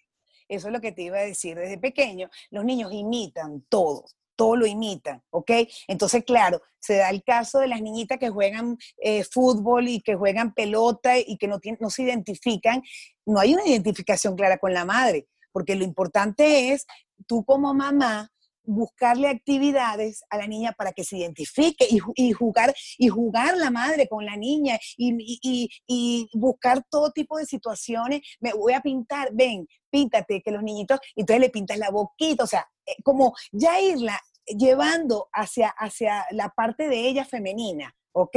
Eso 0.47 0.67
es 0.67 0.73
lo 0.73 0.81
que 0.81 0.91
te 0.93 1.01
iba 1.01 1.17
a 1.17 1.21
decir. 1.21 1.57
Desde 1.57 1.77
pequeño, 1.77 2.29
los 2.51 2.63
niños 2.63 2.93
imitan 2.93 3.65
todo 3.67 4.05
todo 4.37 4.55
lo 4.55 4.65
imitan, 4.65 5.21
¿ok? 5.31 5.51
Entonces, 5.87 6.23
claro, 6.23 6.61
se 6.79 6.97
da 6.97 7.09
el 7.09 7.23
caso 7.23 7.59
de 7.59 7.67
las 7.67 7.81
niñitas 7.81 8.19
que 8.19 8.29
juegan 8.29 8.77
eh, 8.97 9.23
fútbol 9.25 9.89
y 9.89 9.99
que 9.99 10.15
juegan 10.15 10.53
pelota 10.53 11.17
y 11.17 11.37
que 11.37 11.47
no, 11.47 11.59
no 11.79 11.89
se 11.89 12.03
identifican. 12.03 12.81
No 13.25 13.39
hay 13.39 13.55
una 13.55 13.65
identificación 13.65 14.35
clara 14.35 14.59
con 14.59 14.73
la 14.73 14.85
madre, 14.85 15.27
porque 15.57 15.75
lo 15.75 15.83
importante 15.83 16.71
es 16.71 16.85
tú 17.25 17.43
como 17.43 17.73
mamá 17.73 18.31
buscarle 18.63 19.27
actividades 19.27 20.23
a 20.29 20.37
la 20.37 20.45
niña 20.45 20.71
para 20.73 20.91
que 20.91 21.03
se 21.03 21.17
identifique 21.17 21.87
y, 21.89 22.31
jugar 22.31 22.75
y 22.99 23.07
jugar 23.07 23.57
la 23.57 23.71
madre 23.71 24.07
con 24.07 24.23
la 24.23 24.37
niña 24.37 24.77
y, 24.97 25.71
y, 25.87 26.29
buscar 26.33 26.83
todo 26.91 27.11
tipo 27.11 27.39
de 27.39 27.47
situaciones. 27.47 28.21
Me 28.39 28.53
voy 28.53 28.73
a 28.73 28.81
pintar, 28.81 29.29
ven, 29.33 29.67
píntate, 29.89 30.43
que 30.43 30.51
los 30.51 30.61
niñitos, 30.61 30.99
y 31.15 31.21
entonces 31.21 31.41
le 31.41 31.49
pintas 31.49 31.79
la 31.79 31.89
boquita, 31.89 32.43
o 32.43 32.47
sea, 32.47 32.67
eh, 32.85 33.01
como 33.03 33.33
ya 33.51 33.81
irla 33.81 34.21
llevando 34.47 35.29
hacia, 35.33 35.69
hacia 35.69 36.25
la 36.31 36.49
parte 36.49 36.87
de 36.87 37.07
ella 37.07 37.25
femenina. 37.25 37.93
¿ok? 38.13 38.35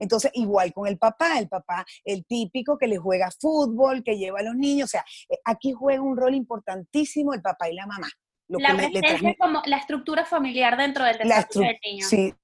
Entonces, 0.00 0.32
igual 0.34 0.72
con 0.72 0.88
el 0.88 0.98
papá, 0.98 1.38
el 1.38 1.48
papá, 1.48 1.86
el 2.04 2.26
típico 2.26 2.76
que 2.76 2.88
le 2.88 2.98
juega 2.98 3.30
fútbol, 3.30 4.02
que 4.02 4.18
lleva 4.18 4.40
a 4.40 4.42
los 4.42 4.56
niños, 4.56 4.86
o 4.86 4.90
sea, 4.90 5.04
eh, 5.28 5.38
aquí 5.44 5.72
juega 5.72 6.02
un 6.02 6.16
rol 6.16 6.34
importantísimo 6.34 7.32
el 7.32 7.40
papá 7.40 7.70
y 7.70 7.74
la 7.74 7.86
mamá 7.86 8.08
la 8.60 9.36
como 9.38 9.62
la 9.64 9.78
estructura 9.78 10.24
familiar 10.24 10.76
dentro 10.76 11.04
del 11.04 11.18
desarrollo 11.18 11.68
del 11.68 11.78
niño. 11.84 12.06
Sí, 12.06 12.34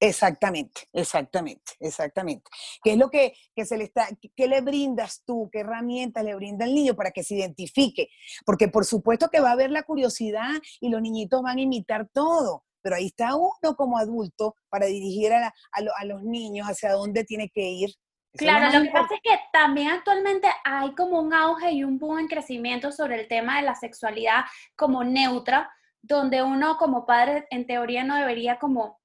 exactamente, 0.00 0.88
exactamente, 0.92 1.72
exactamente. 1.80 2.50
¿Qué 2.82 2.92
es 2.92 2.98
lo 2.98 3.10
que, 3.10 3.34
se 3.64 3.76
le 3.76 3.84
está, 3.84 4.08
qué 4.34 4.46
le 4.46 4.60
brindas 4.60 5.22
tú, 5.24 5.48
qué 5.52 5.60
herramientas 5.60 6.24
le 6.24 6.34
brinda 6.34 6.64
al 6.64 6.74
niño 6.74 6.94
para 6.94 7.10
que 7.10 7.22
se 7.22 7.36
identifique? 7.36 8.08
Porque 8.44 8.68
por 8.68 8.84
supuesto 8.84 9.28
que 9.28 9.40
va 9.40 9.50
a 9.50 9.52
haber 9.52 9.70
la 9.70 9.82
curiosidad 9.82 10.50
y 10.80 10.88
los 10.88 11.00
niñitos 11.00 11.42
van 11.42 11.58
a 11.58 11.62
imitar 11.62 12.08
todo, 12.12 12.64
pero 12.82 12.96
ahí 12.96 13.06
está 13.06 13.34
uno 13.34 13.76
como 13.76 13.98
adulto 13.98 14.54
para 14.68 14.86
dirigir 14.86 15.32
a, 15.32 15.52
a 15.72 16.04
los 16.04 16.22
niños 16.22 16.66
hacia 16.66 16.92
dónde 16.92 17.24
tiene 17.24 17.50
que 17.50 17.62
ir 17.62 17.90
Claro, 18.36 18.78
lo 18.78 18.84
que 18.84 18.90
pasa 18.90 19.14
es 19.14 19.20
que 19.22 19.40
también 19.52 19.88
actualmente 19.88 20.48
hay 20.64 20.94
como 20.94 21.20
un 21.20 21.32
auge 21.32 21.72
y 21.72 21.84
un 21.84 21.98
boom 21.98 22.20
en 22.20 22.28
crecimiento 22.28 22.92
sobre 22.92 23.20
el 23.20 23.28
tema 23.28 23.56
de 23.56 23.62
la 23.62 23.74
sexualidad 23.74 24.44
como 24.74 25.04
neutra, 25.04 25.70
donde 26.02 26.42
uno 26.42 26.76
como 26.76 27.06
padre 27.06 27.46
en 27.50 27.66
teoría 27.66 28.04
no 28.04 28.16
debería 28.16 28.58
como, 28.58 29.00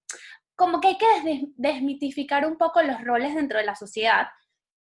como 0.56 0.80
que 0.80 0.90
hay 0.90 0.98
que 0.98 1.48
desmitificar 1.56 2.46
un 2.46 2.58
poco 2.58 2.82
los 2.82 3.04
roles 3.04 3.36
dentro 3.36 3.58
de 3.58 3.66
la 3.66 3.76
sociedad. 3.76 4.28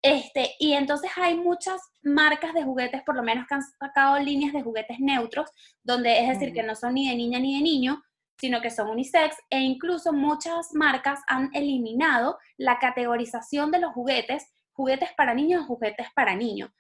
Este, 0.04 0.56
y 0.60 0.74
entonces 0.74 1.12
hay 1.16 1.36
muchas 1.36 1.80
marcas 2.02 2.54
de 2.54 2.64
juguetes, 2.64 3.04
por 3.04 3.16
lo 3.16 3.24
menos 3.24 3.46
que 3.48 3.56
han 3.56 3.62
sacado 3.62 4.18
líneas 4.20 4.54
de 4.54 4.64
juguetes 4.64 5.00
neutros, 5.00 5.50
donde 5.84 6.22
es 6.22 6.28
decir, 6.30 6.54
que 6.54 6.64
no 6.64 6.76
son 6.76 6.96
ni 6.96 7.10
de 7.10 7.16
niña 7.16 7.40
ni 7.40 7.56
de 7.58 7.64
niño, 7.64 8.02
sino 8.40 8.62
que 8.62 8.72
son 8.72 8.90
unisex 8.90 9.36
e 9.52 9.60
incluso 9.60 10.14
muchas 10.14 10.74
marcas 10.74 11.20
han 11.28 11.52
eliminado 11.54 12.40
la 12.58 12.80
categorización 12.80 13.70
de 13.70 13.80
los 13.80 13.94
juguetes, 13.94 14.52
juguetes 14.72 15.10
para 15.16 15.36
niños, 15.36 15.68
juguetes 15.68 16.08
para 16.16 16.36
niños. 16.36 16.72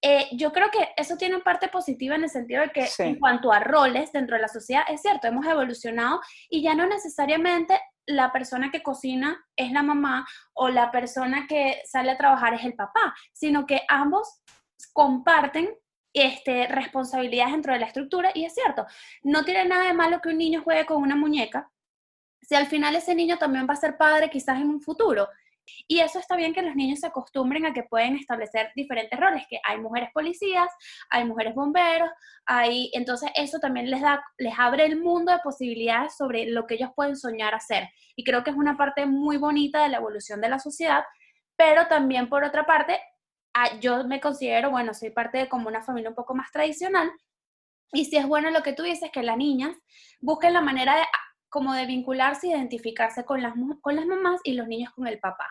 Eh, 0.00 0.28
yo 0.32 0.52
creo 0.52 0.70
que 0.70 0.88
eso 0.96 1.16
tiene 1.16 1.38
parte 1.40 1.68
positiva 1.68 2.14
en 2.14 2.24
el 2.24 2.30
sentido 2.30 2.62
de 2.62 2.70
que 2.70 2.86
en 2.98 3.18
cuanto 3.18 3.52
a 3.52 3.60
roles 3.60 4.12
dentro 4.12 4.36
de 4.36 4.42
la 4.42 4.48
sociedad, 4.48 4.82
es 4.88 5.02
cierto, 5.02 5.26
hemos 5.26 5.46
evolucionado 5.46 6.20
y 6.48 6.62
ya 6.62 6.74
no 6.74 6.86
necesariamente 6.86 7.78
la 8.06 8.32
persona 8.32 8.70
que 8.70 8.82
cocina 8.82 9.44
es 9.56 9.72
la 9.72 9.82
mamá 9.82 10.26
o 10.54 10.68
la 10.68 10.90
persona 10.90 11.46
que 11.46 11.80
sale 11.84 12.10
a 12.10 12.18
trabajar 12.18 12.54
es 12.54 12.64
el 12.64 12.74
papá, 12.74 13.14
sino 13.32 13.66
que 13.66 13.82
ambos 13.88 14.42
comparten 14.92 15.70
este, 16.12 16.68
responsabilidades 16.68 17.52
dentro 17.52 17.72
de 17.72 17.80
la 17.80 17.86
estructura 17.86 18.30
y 18.34 18.44
es 18.44 18.54
cierto, 18.54 18.86
no 19.22 19.44
tiene 19.44 19.64
nada 19.64 19.86
de 19.86 19.94
malo 19.94 20.20
que 20.20 20.28
un 20.28 20.38
niño 20.38 20.62
juegue 20.62 20.86
con 20.86 21.02
una 21.02 21.16
muñeca, 21.16 21.70
si 22.40 22.54
al 22.54 22.66
final 22.66 22.94
ese 22.94 23.14
niño 23.14 23.38
también 23.38 23.66
va 23.68 23.72
a 23.72 23.76
ser 23.76 23.96
padre 23.96 24.30
quizás 24.30 24.60
en 24.60 24.68
un 24.68 24.80
futuro. 24.80 25.28
Y 25.86 26.00
eso 26.00 26.18
está 26.18 26.36
bien 26.36 26.52
que 26.52 26.62
los 26.62 26.74
niños 26.74 27.00
se 27.00 27.06
acostumbren 27.06 27.66
a 27.66 27.72
que 27.72 27.82
pueden 27.82 28.16
establecer 28.16 28.70
diferentes 28.74 29.18
roles, 29.18 29.44
que 29.48 29.58
hay 29.64 29.78
mujeres 29.78 30.10
policías, 30.12 30.68
hay 31.10 31.24
mujeres 31.24 31.54
bomberos, 31.54 32.10
hay, 32.46 32.90
entonces 32.94 33.30
eso 33.34 33.58
también 33.58 33.90
les 33.90 34.00
da, 34.00 34.24
les 34.38 34.58
abre 34.58 34.84
el 34.84 35.00
mundo 35.00 35.32
de 35.32 35.38
posibilidades 35.38 36.16
sobre 36.16 36.46
lo 36.46 36.66
que 36.66 36.74
ellos 36.74 36.90
pueden 36.94 37.16
soñar 37.16 37.54
hacer. 37.54 37.88
Y 38.16 38.24
creo 38.24 38.44
que 38.44 38.50
es 38.50 38.56
una 38.56 38.76
parte 38.76 39.06
muy 39.06 39.36
bonita 39.36 39.82
de 39.82 39.88
la 39.88 39.98
evolución 39.98 40.40
de 40.40 40.48
la 40.48 40.58
sociedad, 40.58 41.04
pero 41.56 41.86
también 41.88 42.28
por 42.28 42.44
otra 42.44 42.66
parte 42.66 43.00
yo 43.80 44.04
me 44.04 44.20
considero, 44.20 44.70
bueno, 44.70 44.94
soy 44.94 45.10
parte 45.10 45.38
de 45.38 45.48
como 45.48 45.68
una 45.68 45.82
familia 45.82 46.10
un 46.10 46.16
poco 46.16 46.34
más 46.34 46.50
tradicional, 46.50 47.10
y 47.92 48.06
si 48.06 48.16
es 48.16 48.26
bueno 48.26 48.50
lo 48.50 48.62
que 48.62 48.72
tú 48.72 48.82
dices, 48.82 49.10
que 49.12 49.22
las 49.22 49.36
niñas 49.36 49.76
busquen 50.20 50.52
la 50.52 50.60
manera 50.60 50.96
de 50.96 51.04
como 51.54 51.72
de 51.72 51.86
vincularse, 51.86 52.48
identificarse 52.48 53.24
con 53.24 53.40
las, 53.40 53.54
con 53.80 53.94
las 53.94 54.06
mamás 54.06 54.40
y 54.42 54.54
los 54.54 54.66
niños 54.66 54.92
con 54.92 55.06
el 55.06 55.20
papá. 55.20 55.48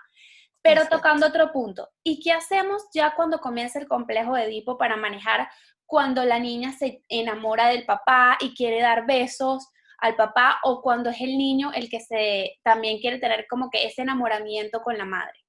Pero 0.61 0.81
tocando 0.89 1.27
otro 1.27 1.53
punto, 1.53 1.87
¿y 2.03 2.19
qué 2.19 2.33
hacemos 2.33 2.83
ya 2.93 3.15
cuando 3.15 3.39
comienza 3.39 3.79
el 3.79 3.87
complejo 3.87 4.35
de 4.35 4.43
Edipo 4.43 4.77
para 4.77 4.97
manejar 4.97 5.47
cuando 5.85 6.25
la 6.25 6.39
niña 6.39 6.73
se 6.73 7.01
enamora 7.07 7.69
del 7.69 7.85
papá 7.85 8.37
y 8.41 8.53
quiere 8.53 8.81
dar 8.81 9.05
besos 9.05 9.69
al 9.97 10.17
papá 10.17 10.59
o 10.65 10.81
cuando 10.81 11.09
es 11.09 11.21
el 11.21 11.37
niño 11.37 11.71
el 11.73 11.89
que 11.89 12.01
se 12.01 12.51
también 12.63 12.99
quiere 12.99 13.19
tener 13.19 13.45
como 13.49 13.69
que 13.69 13.85
ese 13.85 14.01
enamoramiento 14.01 14.81
con 14.81 14.97
la 14.97 15.05
madre? 15.05 15.39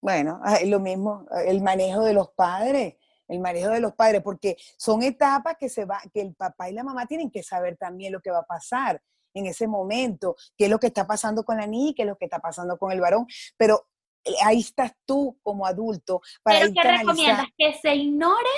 Bueno, 0.00 0.40
ah, 0.42 0.56
es 0.56 0.68
lo 0.70 0.80
mismo, 0.80 1.26
ah, 1.30 1.42
el 1.42 1.60
manejo 1.60 2.02
de 2.02 2.14
los 2.14 2.30
padres, 2.30 2.94
el 3.26 3.40
manejo 3.40 3.68
de 3.68 3.80
los 3.80 3.92
padres, 3.92 4.22
porque 4.22 4.56
son 4.78 5.02
etapas 5.02 5.56
que, 5.60 5.68
se 5.68 5.84
va, 5.84 6.00
que 6.14 6.22
el 6.22 6.34
papá 6.34 6.70
y 6.70 6.72
la 6.72 6.82
mamá 6.82 7.04
tienen 7.04 7.30
que 7.30 7.42
saber 7.42 7.76
también 7.76 8.14
lo 8.14 8.22
que 8.22 8.30
va 8.30 8.38
a 8.38 8.46
pasar 8.46 9.02
en 9.34 9.46
ese 9.46 9.66
momento, 9.66 10.36
qué 10.56 10.64
es 10.64 10.70
lo 10.70 10.78
que 10.78 10.88
está 10.88 11.06
pasando 11.06 11.44
con 11.44 11.56
la 11.56 11.66
niña 11.66 11.90
y 11.90 11.94
qué 11.94 12.02
es 12.02 12.08
lo 12.08 12.16
que 12.16 12.26
está 12.26 12.38
pasando 12.38 12.78
con 12.78 12.92
el 12.92 13.00
varón. 13.00 13.26
Pero 13.56 13.88
eh, 14.24 14.32
ahí 14.44 14.60
estás 14.60 14.92
tú 15.04 15.38
como 15.42 15.66
adulto 15.66 16.20
para 16.42 16.60
¿Pero 16.60 16.72
qué 16.74 16.82
recomiendas? 16.82 17.46
¿Que 17.56 17.74
se 17.74 17.94
ignore 17.94 18.48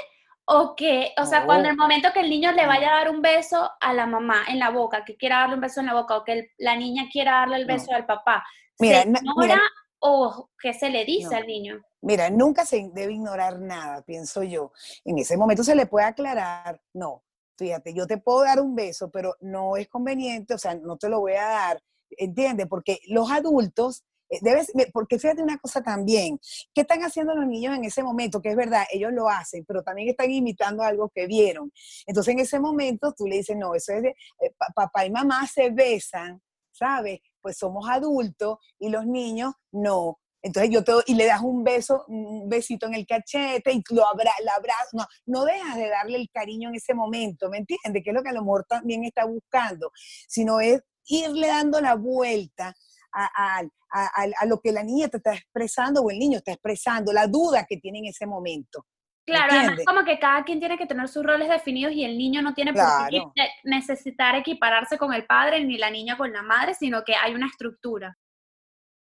o 0.52 0.74
que, 0.74 1.12
o 1.16 1.26
sea, 1.26 1.46
cuando 1.46 1.68
el 1.68 1.76
momento 1.76 2.12
que 2.12 2.20
el 2.20 2.30
niño 2.30 2.50
le 2.50 2.66
vaya 2.66 2.92
a 2.92 2.96
dar 2.96 3.10
un 3.10 3.22
beso 3.22 3.70
a 3.80 3.92
la 3.92 4.06
mamá 4.06 4.44
en 4.48 4.58
la 4.58 4.70
boca, 4.70 5.04
que 5.04 5.16
quiera 5.16 5.40
darle 5.40 5.54
un 5.54 5.60
beso 5.60 5.78
en 5.78 5.86
la 5.86 5.94
boca 5.94 6.16
o 6.16 6.24
que 6.24 6.50
la 6.58 6.74
niña 6.74 7.08
quiera 7.10 7.32
darle 7.32 7.56
el 7.56 7.66
beso 7.66 7.92
al 7.92 8.04
papá, 8.04 8.44
Mira, 8.80 9.02
¿se 9.02 9.08
ignora 9.08 9.60
o 10.00 10.50
qué 10.60 10.74
se 10.74 10.90
le 10.90 11.04
dice 11.04 11.36
al 11.36 11.46
niño? 11.46 11.80
Mira, 12.02 12.30
nunca 12.30 12.64
se 12.64 12.90
debe 12.92 13.12
ignorar 13.12 13.60
nada, 13.60 14.02
pienso 14.02 14.42
yo. 14.42 14.72
En 15.04 15.18
ese 15.18 15.36
momento 15.36 15.62
se 15.62 15.74
le 15.74 15.86
puede 15.86 16.06
aclarar, 16.06 16.80
no, 16.94 17.22
fíjate, 17.60 17.94
yo 17.94 18.06
te 18.06 18.18
puedo 18.18 18.42
dar 18.42 18.60
un 18.60 18.74
beso, 18.74 19.10
pero 19.10 19.36
no 19.40 19.76
es 19.76 19.86
conveniente, 19.88 20.54
o 20.54 20.58
sea, 20.58 20.74
no 20.74 20.96
te 20.96 21.08
lo 21.08 21.20
voy 21.20 21.34
a 21.34 21.46
dar, 21.46 21.82
¿entiendes? 22.10 22.66
Porque 22.68 22.98
los 23.08 23.30
adultos 23.30 24.02
Eh, 24.32 24.38
debes, 24.42 24.70
porque 24.92 25.18
fíjate 25.18 25.42
una 25.42 25.58
cosa 25.58 25.82
también, 25.82 26.38
¿qué 26.72 26.82
están 26.82 27.00
haciendo 27.02 27.34
los 27.34 27.46
niños 27.48 27.74
en 27.76 27.82
ese 27.84 28.00
momento? 28.04 28.40
Que 28.40 28.50
es 28.50 28.56
verdad, 28.56 28.84
ellos 28.92 29.12
lo 29.12 29.28
hacen, 29.28 29.64
pero 29.66 29.82
también 29.82 30.08
están 30.08 30.30
imitando 30.30 30.84
algo 30.84 31.10
que 31.12 31.26
vieron. 31.26 31.72
Entonces 32.06 32.34
en 32.34 32.38
ese 32.38 32.60
momento 32.60 33.12
tú 33.12 33.26
le 33.26 33.38
dices, 33.38 33.56
no, 33.56 33.74
eso 33.74 33.92
es 33.92 34.02
de, 34.02 34.10
eh, 34.10 34.52
papá 34.72 35.04
y 35.04 35.10
mamá 35.10 35.48
se 35.48 35.70
besan, 35.70 36.40
¿sabes? 36.70 37.18
Pues 37.42 37.58
somos 37.58 37.88
adultos 37.88 38.58
y 38.78 38.88
los 38.90 39.04
niños 39.04 39.54
no. 39.72 40.19
Entonces 40.42 40.70
yo 40.72 40.82
te 40.82 40.92
y 41.06 41.14
le 41.14 41.26
das 41.26 41.42
un 41.42 41.62
beso, 41.62 42.04
un 42.08 42.48
besito 42.48 42.86
en 42.86 42.94
el 42.94 43.06
cachete 43.06 43.72
y 43.72 43.82
lo 43.90 44.06
abra, 44.06 44.30
la 44.42 44.52
abrazas. 44.54 44.88
No, 44.92 45.06
no 45.26 45.44
dejas 45.44 45.76
de 45.76 45.88
darle 45.88 46.16
el 46.16 46.30
cariño 46.30 46.70
en 46.70 46.76
ese 46.76 46.94
momento, 46.94 47.50
¿me 47.50 47.58
entiendes? 47.58 48.02
Que 48.02 48.10
es 48.10 48.14
lo 48.14 48.22
que 48.22 48.30
a 48.30 48.34
lo 48.34 48.42
mejor 48.42 48.64
también 48.68 49.04
está 49.04 49.24
buscando, 49.24 49.92
sino 50.28 50.60
es 50.60 50.82
irle 51.06 51.48
dando 51.48 51.80
la 51.80 51.94
vuelta 51.94 52.74
a, 53.12 54.46
lo 54.46 54.60
que 54.60 54.72
la 54.72 54.82
niña 54.82 55.08
te 55.08 55.18
está 55.18 55.34
expresando 55.34 56.00
o 56.02 56.10
el 56.10 56.18
niño 56.18 56.38
está 56.38 56.52
expresando, 56.52 57.12
la 57.12 57.26
duda 57.26 57.66
que 57.68 57.76
tiene 57.76 57.98
en 57.98 58.06
ese 58.06 58.26
momento. 58.26 58.86
Claro, 59.26 59.52
además 59.52 59.78
como 59.86 60.04
que 60.04 60.18
cada 60.18 60.42
quien 60.44 60.58
tiene 60.58 60.78
que 60.78 60.86
tener 60.86 61.08
sus 61.08 61.24
roles 61.24 61.48
definidos 61.48 61.92
y 61.92 62.04
el 62.04 62.16
niño 62.16 62.42
no 62.42 62.54
tiene 62.54 62.72
por 62.72 62.82
qué 63.08 63.22
necesitar 63.64 64.34
equipararse 64.34 64.98
con 64.98 65.12
el 65.12 65.26
padre 65.26 65.64
ni 65.64 65.76
la 65.76 65.90
niña 65.90 66.16
con 66.16 66.32
la 66.32 66.42
madre, 66.42 66.74
sino 66.74 67.04
que 67.04 67.14
hay 67.14 67.34
una 67.34 67.46
estructura. 67.46 68.16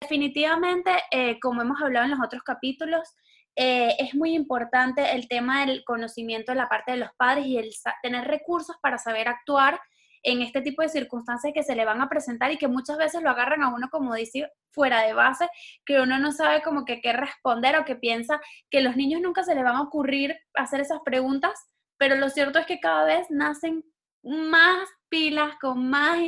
Definitivamente, 0.01 0.91
eh, 1.11 1.39
como 1.41 1.63
hemos 1.63 1.81
hablado 1.83 2.05
en 2.05 2.13
los 2.13 2.21
otros 2.25 2.43
capítulos, 2.43 3.15
eh, 3.57 3.97
es 3.99 4.15
muy 4.15 4.35
importante 4.35 5.15
el 5.15 5.29
tema 5.29 5.67
del 5.67 5.85
conocimiento 5.85 6.53
de 6.53 6.59
la 6.59 6.69
parte 6.69 6.93
de 6.93 6.99
los 6.99 7.11
padres 7.17 7.47
y 7.47 7.59
el 7.59 7.71
tener 8.03 8.25
recursos 8.27 8.77
para 8.81 8.99
saber 8.99 9.27
actuar 9.27 9.81
en 10.23 10.43
este 10.43 10.61
tipo 10.61 10.83
de 10.83 10.89
circunstancias 10.89 11.53
que 11.53 11.63
se 11.63 11.75
le 11.75 11.85
van 11.85 12.01
a 12.01 12.09
presentar 12.09 12.53
y 12.53 12.57
que 12.57 12.69
muchas 12.69 12.99
veces 12.99 13.23
lo 13.23 13.31
agarran 13.31 13.63
a 13.63 13.75
uno, 13.75 13.89
como 13.91 14.15
dice, 14.15 14.51
fuera 14.71 15.03
de 15.03 15.13
base, 15.13 15.49
que 15.85 16.01
uno 16.01 16.19
no 16.19 16.33
sabe 16.33 16.63
como 16.63 16.85
que 16.85 17.01
qué 17.01 17.13
responder 17.13 17.77
o 17.77 17.85
que 17.85 17.97
piensa 17.97 18.41
que 18.71 18.81
los 18.81 18.97
niños 18.97 19.21
nunca 19.21 19.43
se 19.43 19.55
les 19.55 19.65
van 19.65 19.77
a 19.77 19.83
ocurrir 19.83 20.37
hacer 20.55 20.81
esas 20.81 21.01
preguntas, 21.05 21.53
pero 21.97 22.15
lo 22.17 22.31
cierto 22.31 22.59
es 22.59 22.67
que 22.67 22.81
cada 22.81 23.05
vez 23.05 23.27
nacen 23.31 23.85
más 24.23 24.89
pilas, 25.09 25.57
con 25.61 25.89
más 25.89 26.19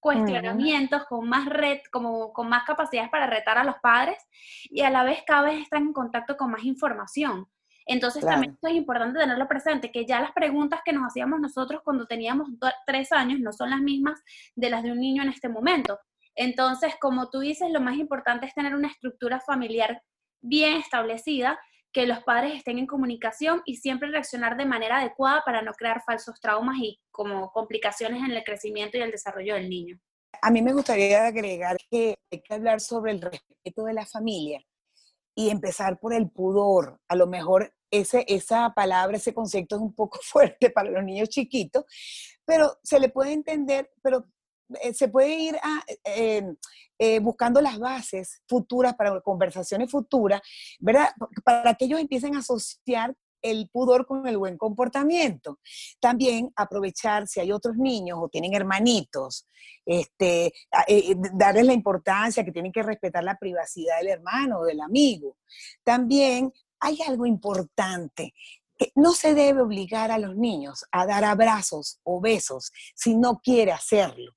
cuestionamientos, 0.00 1.04
con 1.04 1.28
más 1.28 1.46
red, 1.46 1.78
como 1.92 2.32
con 2.32 2.48
más 2.48 2.64
capacidades 2.64 3.10
para 3.10 3.26
retar 3.26 3.58
a 3.58 3.64
los 3.64 3.76
padres 3.82 4.18
y 4.64 4.80
a 4.80 4.90
la 4.90 5.04
vez 5.04 5.22
cada 5.26 5.42
vez 5.42 5.60
están 5.60 5.82
en 5.82 5.92
contacto 5.92 6.36
con 6.36 6.50
más 6.50 6.64
información. 6.64 7.46
Entonces 7.86 8.24
también 8.24 8.56
es 8.62 8.72
importante 8.72 9.18
tenerlo 9.18 9.48
presente, 9.48 9.90
que 9.90 10.06
ya 10.06 10.20
las 10.20 10.32
preguntas 10.32 10.80
que 10.84 10.92
nos 10.92 11.04
hacíamos 11.04 11.40
nosotros 11.40 11.82
cuando 11.84 12.06
teníamos 12.06 12.48
tres 12.86 13.10
años 13.10 13.40
no 13.40 13.52
son 13.52 13.70
las 13.70 13.80
mismas 13.80 14.22
de 14.54 14.70
las 14.70 14.82
de 14.82 14.92
un 14.92 15.00
niño 15.00 15.22
en 15.22 15.28
este 15.28 15.48
momento. 15.48 15.98
Entonces, 16.36 16.94
como 17.00 17.30
tú 17.30 17.40
dices, 17.40 17.70
lo 17.70 17.80
más 17.80 17.96
importante 17.96 18.46
es 18.46 18.54
tener 18.54 18.74
una 18.74 18.88
estructura 18.88 19.40
familiar 19.40 20.02
bien 20.40 20.76
establecida, 20.76 21.58
que 21.92 22.06
los 22.06 22.22
padres 22.22 22.54
estén 22.56 22.78
en 22.78 22.86
comunicación 22.86 23.62
y 23.64 23.76
siempre 23.76 24.10
reaccionar 24.10 24.56
de 24.56 24.66
manera 24.66 24.98
adecuada 24.98 25.42
para 25.44 25.62
no 25.62 25.72
crear 25.72 26.02
falsos 26.04 26.40
traumas 26.40 26.76
y 26.78 27.00
como 27.10 27.50
complicaciones 27.52 28.22
en 28.22 28.30
el 28.30 28.44
crecimiento 28.44 28.96
y 28.96 29.02
el 29.02 29.10
desarrollo 29.10 29.54
del 29.54 29.68
niño. 29.68 29.98
A 30.42 30.50
mí 30.50 30.62
me 30.62 30.72
gustaría 30.72 31.26
agregar 31.26 31.76
que 31.90 32.18
hay 32.30 32.40
que 32.40 32.54
hablar 32.54 32.80
sobre 32.80 33.12
el 33.12 33.20
respeto 33.20 33.84
de 33.84 33.94
la 33.94 34.06
familia 34.06 34.60
y 35.34 35.50
empezar 35.50 35.98
por 35.98 36.14
el 36.14 36.30
pudor. 36.30 37.00
A 37.08 37.16
lo 37.16 37.26
mejor 37.26 37.74
ese, 37.90 38.24
esa 38.28 38.72
palabra, 38.74 39.16
ese 39.16 39.34
concepto 39.34 39.76
es 39.76 39.82
un 39.82 39.94
poco 39.94 40.18
fuerte 40.22 40.70
para 40.70 40.90
los 40.90 41.04
niños 41.04 41.28
chiquitos, 41.28 41.84
pero 42.44 42.78
se 42.82 43.00
le 43.00 43.08
puede 43.08 43.32
entender, 43.32 43.90
pero 44.02 44.26
se 44.92 45.08
puede 45.08 45.34
ir 45.34 45.58
em, 46.04 46.56
eh, 46.98 47.18
buscando 47.18 47.60
las 47.60 47.78
bases 47.78 48.42
futuras 48.46 48.94
para 48.94 49.20
conversaciones 49.20 49.90
futuras, 49.90 50.40
¿verdad? 50.78 51.08
Para 51.44 51.74
que 51.74 51.86
ellos 51.86 52.00
empiecen 52.00 52.34
a 52.34 52.40
asociar 52.40 53.14
el 53.42 53.68
pudor 53.70 54.06
con 54.06 54.26
el 54.26 54.38
buen 54.38 54.56
comportamiento. 54.58 55.58
También 55.98 56.52
aprovechar 56.56 57.26
si 57.26 57.40
hay 57.40 57.52
otros 57.52 57.76
niños 57.76 58.18
o 58.20 58.28
tienen 58.28 58.54
hermanitos, 58.54 59.46
este, 59.86 60.52
eh, 60.86 61.14
darles 61.34 61.66
la 61.66 61.72
importancia 61.72 62.44
que 62.44 62.52
tienen 62.52 62.72
que 62.72 62.82
respetar 62.82 63.24
la 63.24 63.38
privacidad 63.38 63.98
del 63.98 64.08
hermano 64.08 64.60
o 64.60 64.64
del 64.64 64.80
amigo. 64.80 65.38
También 65.82 66.52
hay 66.80 66.98
algo 67.06 67.26
importante. 67.26 68.34
No 68.94 69.12
se 69.12 69.34
debe 69.34 69.60
obligar 69.60 70.10
a 70.10 70.18
los 70.18 70.36
niños 70.36 70.84
a 70.90 71.06
dar 71.06 71.24
abrazos 71.24 71.98
o 72.02 72.20
besos 72.20 72.72
si 72.94 73.14
no 73.16 73.40
quiere 73.42 73.72
hacerlo. 73.72 74.32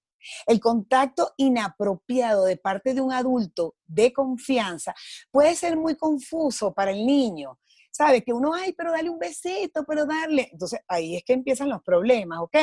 El 0.45 0.59
contacto 0.59 1.33
inapropiado 1.37 2.45
de 2.45 2.57
parte 2.57 2.93
de 2.93 3.01
un 3.01 3.11
adulto 3.11 3.75
de 3.85 4.13
confianza 4.13 4.93
puede 5.31 5.55
ser 5.55 5.77
muy 5.77 5.95
confuso 5.95 6.73
para 6.73 6.91
el 6.91 7.05
niño. 7.05 7.59
¿Sabe? 7.95 8.23
Que 8.23 8.33
uno, 8.33 8.55
ay, 8.55 8.73
pero 8.73 8.91
dale 8.91 9.07
un 9.07 9.19
besito, 9.19 9.85
pero 9.85 10.07
darle. 10.07 10.49
Entonces 10.51 10.79
ahí 10.87 11.15
es 11.15 11.23
que 11.23 11.33
empiezan 11.33 11.69
los 11.69 11.83
problemas, 11.83 12.39
¿ok? 12.39 12.55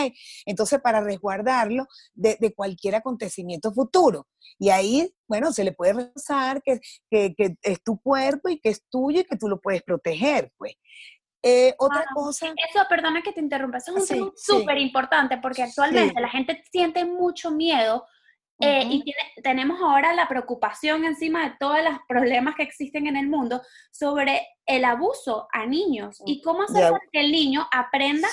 Entonces, 0.45 0.81
para 0.81 1.01
resguardarlo 1.01 1.87
de, 2.15 2.53
cualquier 2.53 2.97
acontecimiento 2.97 3.73
futuro. 3.73 4.27
Y 4.59 4.71
ahí, 4.71 5.15
bueno, 5.29 5.53
se 5.53 5.63
le 5.63 5.71
puede 5.71 5.93
rezar 5.93 6.61
que, 6.65 6.81
que, 7.09 7.57
es 7.63 7.83
tu 7.85 8.01
cuerpo 8.01 8.49
y 8.49 8.59
que 8.59 8.71
es 8.71 8.83
tuyo 8.91 9.21
y 9.21 9.25
que 9.25 9.37
tú 9.37 9.49
lo 9.49 9.61
puedes 9.61 9.85
proteger, 9.85 10.53
pues. 10.59 10.75
Eh, 11.43 11.75
otra 11.79 12.05
cosa. 12.15 12.49
Eso, 12.49 12.85
perdona 12.89 13.23
que 13.23 13.33
te 13.33 13.41
interrumpa, 13.41 13.79
eso 13.79 13.97
es 13.97 14.03
un 14.03 14.07
tema 14.07 14.33
súper 14.37 14.79
importante 14.79 15.39
porque 15.39 15.63
actualmente 15.63 16.21
la 16.21 16.29
gente 16.29 16.63
siente 16.71 17.05
mucho 17.05 17.51
miedo 17.51 18.07
eh, 18.63 18.85
y 18.91 19.15
tenemos 19.43 19.81
ahora 19.81 20.13
la 20.13 20.29
preocupación 20.29 21.07
encima 21.07 21.49
de 21.49 21.57
todos 21.59 21.83
los 21.83 21.99
problemas 22.07 22.57
que 22.57 22.63
existen 22.63 23.07
en 23.07 23.17
el 23.17 23.27
mundo 23.27 23.63
sobre 23.91 24.47
el 24.67 24.85
abuso 24.85 25.49
a 25.51 25.65
niños 25.65 26.21
y 26.27 26.43
cómo 26.43 26.65
hacer 26.65 26.91
para 26.91 27.05
que 27.11 27.21
el 27.21 27.33
niño 27.33 27.67
aprenda 27.73 28.29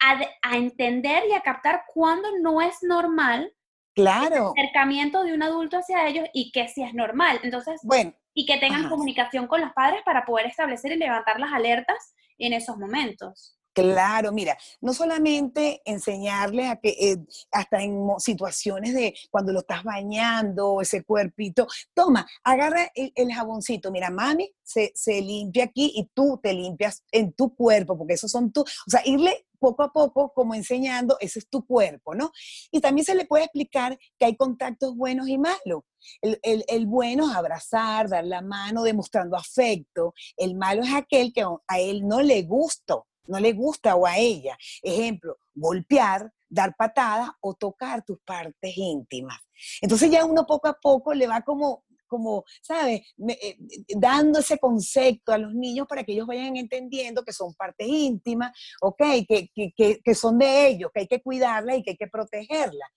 a, 0.00 0.20
a, 0.42 0.56
entender 0.56 1.24
y 1.28 1.32
a 1.32 1.40
captar 1.40 1.82
cuándo 1.92 2.28
no 2.40 2.62
es 2.62 2.84
normal 2.84 3.52
claro. 3.96 4.52
el 4.56 4.62
acercamiento 4.62 5.24
de 5.24 5.34
un 5.34 5.42
adulto 5.42 5.78
hacia 5.78 6.06
ellos 6.06 6.28
y 6.32 6.52
que 6.52 6.68
sí 6.68 6.82
es 6.82 6.94
normal. 6.94 7.40
Entonces, 7.42 7.80
bueno, 7.82 8.14
y 8.38 8.46
que 8.46 8.58
tengan 8.58 8.88
comunicación 8.88 9.48
con 9.48 9.60
los 9.60 9.72
padres 9.72 10.00
para 10.04 10.24
poder 10.24 10.46
establecer 10.46 10.92
y 10.92 10.96
levantar 10.96 11.40
las 11.40 11.52
alertas 11.52 12.14
en 12.38 12.52
esos 12.52 12.76
momentos. 12.76 13.57
Claro, 13.78 14.32
mira, 14.32 14.58
no 14.80 14.92
solamente 14.92 15.82
enseñarle 15.84 16.66
a 16.66 16.80
que 16.80 16.88
eh, 16.88 17.16
hasta 17.52 17.80
en 17.80 18.08
situaciones 18.18 18.92
de 18.92 19.14
cuando 19.30 19.52
lo 19.52 19.60
estás 19.60 19.84
bañando, 19.84 20.80
ese 20.80 21.04
cuerpito, 21.04 21.68
toma, 21.94 22.26
agarra 22.42 22.90
el, 22.96 23.32
jaboncito, 23.32 23.92
mira, 23.92 24.10
mami 24.10 24.52
se, 24.64 24.90
se, 24.96 25.20
limpia 25.20 25.62
aquí 25.62 25.92
y 25.94 26.10
tú 26.12 26.40
te 26.42 26.54
limpias 26.54 27.04
en 27.12 27.32
tu 27.34 27.54
cuerpo, 27.54 27.96
porque 27.96 28.14
esos 28.14 28.32
son 28.32 28.50
tú, 28.50 28.62
o 28.62 28.90
sea, 28.90 29.00
irle 29.04 29.46
poco 29.60 29.84
a 29.84 29.92
poco 29.92 30.32
como 30.34 30.56
enseñando, 30.56 31.16
ese 31.20 31.38
es 31.38 31.48
tu 31.48 31.64
cuerpo, 31.64 32.16
¿no? 32.16 32.32
Y 32.72 32.80
también 32.80 33.04
se 33.04 33.14
le 33.14 33.26
puede 33.26 33.44
explicar 33.44 33.96
que 34.18 34.26
hay 34.26 34.36
contactos 34.36 34.96
buenos 34.96 35.28
y 35.28 35.38
malos. 35.38 35.84
El, 36.20 36.40
el, 36.42 36.64
el, 36.66 36.86
bueno 36.86 37.30
es 37.30 37.36
abrazar, 37.36 38.08
dar 38.08 38.24
la 38.24 38.40
mano, 38.40 38.82
demostrando 38.82 39.36
afecto. 39.36 40.14
El 40.36 40.56
malo 40.56 40.82
es 40.82 40.92
aquel 40.92 41.32
que 41.32 41.44
a 41.66 41.78
él 41.80 42.06
no 42.06 42.22
le 42.22 42.42
gustó 42.42 43.07
no 43.28 43.38
le 43.38 43.52
gusta 43.52 43.94
o 43.94 44.06
a 44.06 44.18
ella. 44.18 44.56
Ejemplo, 44.82 45.38
golpear, 45.54 46.32
dar 46.48 46.74
patadas 46.76 47.30
o 47.40 47.54
tocar 47.54 48.04
tus 48.04 48.18
partes 48.20 48.76
íntimas. 48.76 49.38
Entonces 49.80 50.10
ya 50.10 50.24
uno 50.24 50.46
poco 50.46 50.68
a 50.68 50.78
poco 50.80 51.14
le 51.14 51.26
va 51.26 51.42
como 51.42 51.84
como, 52.08 52.44
¿sabes? 52.62 53.02
Eh, 53.28 53.56
dando 53.94 54.40
ese 54.40 54.58
concepto 54.58 55.30
a 55.30 55.38
los 55.38 55.54
niños 55.54 55.86
para 55.86 56.02
que 56.02 56.12
ellos 56.12 56.26
vayan 56.26 56.56
entendiendo 56.56 57.22
que 57.22 57.32
son 57.32 57.54
partes 57.54 57.86
íntimas, 57.86 58.50
¿ok? 58.80 59.02
Que, 59.28 59.50
que, 59.54 60.00
que, 60.02 60.14
son 60.14 60.38
de 60.38 60.68
ellos, 60.68 60.90
que 60.92 61.00
hay 61.00 61.06
que 61.06 61.22
cuidarla 61.22 61.76
y 61.76 61.82
que 61.82 61.90
hay 61.90 61.96
que 61.96 62.08
protegerla. 62.08 62.90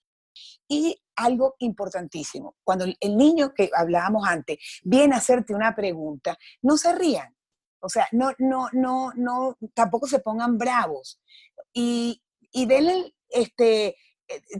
Y 0.66 0.98
algo 1.14 1.56
importantísimo, 1.58 2.56
cuando 2.64 2.86
el 2.86 3.16
niño 3.16 3.52
que 3.52 3.70
hablábamos 3.76 4.26
antes 4.26 4.58
viene 4.82 5.14
a 5.14 5.18
hacerte 5.18 5.54
una 5.54 5.76
pregunta, 5.76 6.38
no 6.62 6.78
se 6.78 6.94
rían, 6.94 7.36
o 7.82 7.88
sea, 7.88 8.06
no, 8.12 8.32
no, 8.38 8.68
no, 8.72 9.12
no, 9.16 9.56
tampoco 9.74 10.06
se 10.06 10.20
pongan 10.20 10.56
bravos. 10.56 11.20
Y, 11.72 12.22
y 12.52 12.66
denle 12.66 13.14
este, 13.28 13.88
eh, 13.88 13.96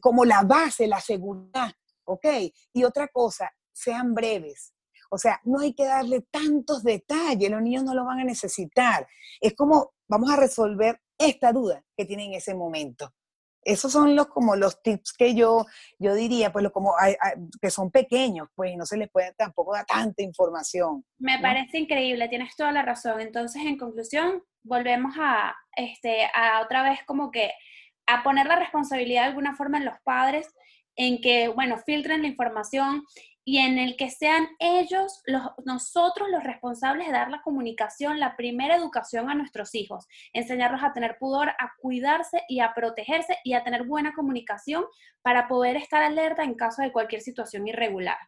como 0.00 0.24
la 0.24 0.42
base, 0.42 0.88
la 0.88 1.00
seguridad, 1.00 1.72
¿ok? 2.04 2.26
Y 2.72 2.84
otra 2.84 3.08
cosa, 3.08 3.50
sean 3.72 4.12
breves. 4.12 4.74
O 5.08 5.18
sea, 5.18 5.40
no 5.44 5.60
hay 5.60 5.72
que 5.72 5.84
darle 5.84 6.26
tantos 6.30 6.82
detalles, 6.82 7.50
los 7.50 7.62
niños 7.62 7.84
no 7.84 7.94
lo 7.94 8.04
van 8.04 8.20
a 8.20 8.24
necesitar. 8.24 9.06
Es 9.40 9.54
como, 9.54 9.92
vamos 10.08 10.30
a 10.30 10.36
resolver 10.36 11.00
esta 11.16 11.52
duda 11.52 11.84
que 11.96 12.04
tienen 12.04 12.30
en 12.30 12.34
ese 12.34 12.54
momento 12.54 13.14
esos 13.64 13.92
son 13.92 14.16
los 14.16 14.28
como 14.28 14.56
los 14.56 14.82
tips 14.82 15.12
que 15.12 15.34
yo, 15.34 15.66
yo 15.98 16.14
diría, 16.14 16.52
pues 16.52 16.62
lo 16.62 16.72
como 16.72 16.94
que 17.60 17.70
son 17.70 17.90
pequeños, 17.90 18.48
pues 18.54 18.76
no 18.76 18.86
se 18.86 18.96
les 18.96 19.10
puede 19.10 19.32
tampoco 19.34 19.74
dar 19.74 19.86
tanta 19.86 20.22
información. 20.22 21.04
Me 21.18 21.38
parece 21.38 21.78
increíble, 21.78 22.28
tienes 22.28 22.56
toda 22.56 22.72
la 22.72 22.82
razón. 22.82 23.20
Entonces, 23.20 23.62
en 23.64 23.78
conclusión, 23.78 24.42
volvemos 24.62 25.14
a, 25.18 25.54
este, 25.76 26.26
a 26.34 26.60
otra 26.62 26.82
vez 26.82 27.00
como 27.06 27.30
que 27.30 27.52
a 28.06 28.22
poner 28.22 28.46
la 28.46 28.56
responsabilidad 28.56 29.22
de 29.22 29.28
alguna 29.28 29.54
forma 29.54 29.78
en 29.78 29.84
los 29.84 29.94
padres, 30.04 30.48
en 30.96 31.20
que, 31.20 31.48
bueno, 31.48 31.78
filtren 31.78 32.22
la 32.22 32.28
información 32.28 33.04
y 33.44 33.58
en 33.58 33.78
el 33.78 33.96
que 33.96 34.10
sean 34.10 34.48
ellos, 34.60 35.20
los, 35.26 35.42
nosotros 35.64 36.28
los 36.30 36.44
responsables 36.44 37.06
de 37.06 37.12
dar 37.12 37.30
la 37.30 37.42
comunicación, 37.42 38.20
la 38.20 38.36
primera 38.36 38.76
educación 38.76 39.28
a 39.30 39.34
nuestros 39.34 39.74
hijos, 39.74 40.06
enseñarlos 40.32 40.82
a 40.82 40.92
tener 40.92 41.16
pudor, 41.18 41.48
a 41.48 41.72
cuidarse 41.78 42.42
y 42.48 42.60
a 42.60 42.72
protegerse 42.72 43.38
y 43.42 43.54
a 43.54 43.64
tener 43.64 43.84
buena 43.84 44.12
comunicación 44.14 44.84
para 45.22 45.48
poder 45.48 45.76
estar 45.76 46.02
alerta 46.02 46.44
en 46.44 46.54
caso 46.54 46.82
de 46.82 46.92
cualquier 46.92 47.20
situación 47.20 47.66
irregular. 47.66 48.18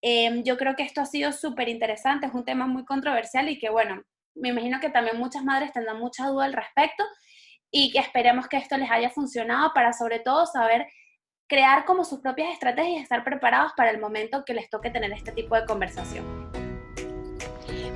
Em, 0.00 0.44
yo 0.44 0.56
creo 0.56 0.76
que 0.76 0.84
esto 0.84 1.00
ha 1.00 1.06
sido 1.06 1.32
súper 1.32 1.68
interesante, 1.68 2.26
es 2.26 2.34
un 2.34 2.44
tema 2.44 2.66
muy 2.66 2.84
controversial 2.84 3.48
y 3.48 3.58
que 3.58 3.70
bueno, 3.70 4.02
me 4.36 4.50
imagino 4.50 4.78
que 4.78 4.90
también 4.90 5.18
muchas 5.18 5.42
madres 5.42 5.72
tendrán 5.72 5.98
mucha 5.98 6.26
duda 6.26 6.44
al 6.44 6.52
respecto 6.52 7.02
y 7.70 7.90
que 7.90 7.98
esperemos 7.98 8.46
que 8.46 8.58
esto 8.58 8.76
les 8.76 8.90
haya 8.90 9.10
funcionado 9.10 9.72
para 9.74 9.92
sobre 9.92 10.20
todo 10.20 10.46
saber 10.46 10.86
crear 11.48 11.84
como 11.84 12.04
sus 12.04 12.20
propias 12.20 12.52
estrategias 12.52 13.00
y 13.00 13.02
estar 13.02 13.22
preparados 13.24 13.72
para 13.76 13.90
el 13.90 14.00
momento 14.00 14.44
que 14.44 14.54
les 14.54 14.68
toque 14.68 14.90
tener 14.90 15.12
este 15.12 15.32
tipo 15.32 15.54
de 15.54 15.64
conversación. 15.64 16.24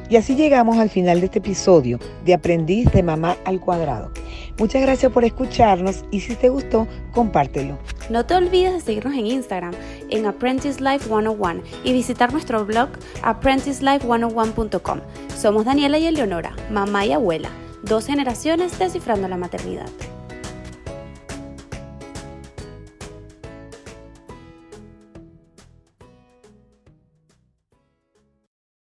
Y 0.09 0.17
así 0.17 0.35
llegamos 0.35 0.79
al 0.79 0.91
final 0.91 1.21
de 1.21 1.27
este 1.27 1.39
episodio 1.39 2.01
de 2.25 2.35
Aprendiz 2.35 2.91
de 2.91 3.03
Mamá 3.03 3.37
al 3.45 3.61
Cuadrado. 3.61 4.11
Muchas 4.59 4.83
gracias 4.83 5.13
por 5.13 5.25
escucharnos 5.25 6.05
y 6.11 6.21
si 6.21 6.35
te 6.35 6.49
gustó, 6.49 6.89
compártelo. 7.13 7.79
No 8.11 8.27
te 8.27 8.35
olvides 8.35 8.73
de 8.73 8.81
seguirnos 8.81 9.15
en 9.15 9.27
Instagram 9.27 9.73
en 10.11 10.27
Apprentice 10.27 10.83
Life 10.83 11.07
101 11.07 11.63
y 11.85 11.93
visitar 11.93 12.33
nuestro 12.33 12.67
blog 12.67 12.89
apprenticelife101.com. 13.23 15.01
Somos 15.37 15.65
Daniela 15.65 15.99
y 15.99 16.07
Eleonora, 16.07 16.57
mamá 16.71 17.07
y 17.07 17.13
abuela, 17.13 17.51
dos 17.85 18.07
generaciones 18.07 18.77
descifrando 18.81 19.29
la 19.29 19.37
maternidad. 19.37 19.89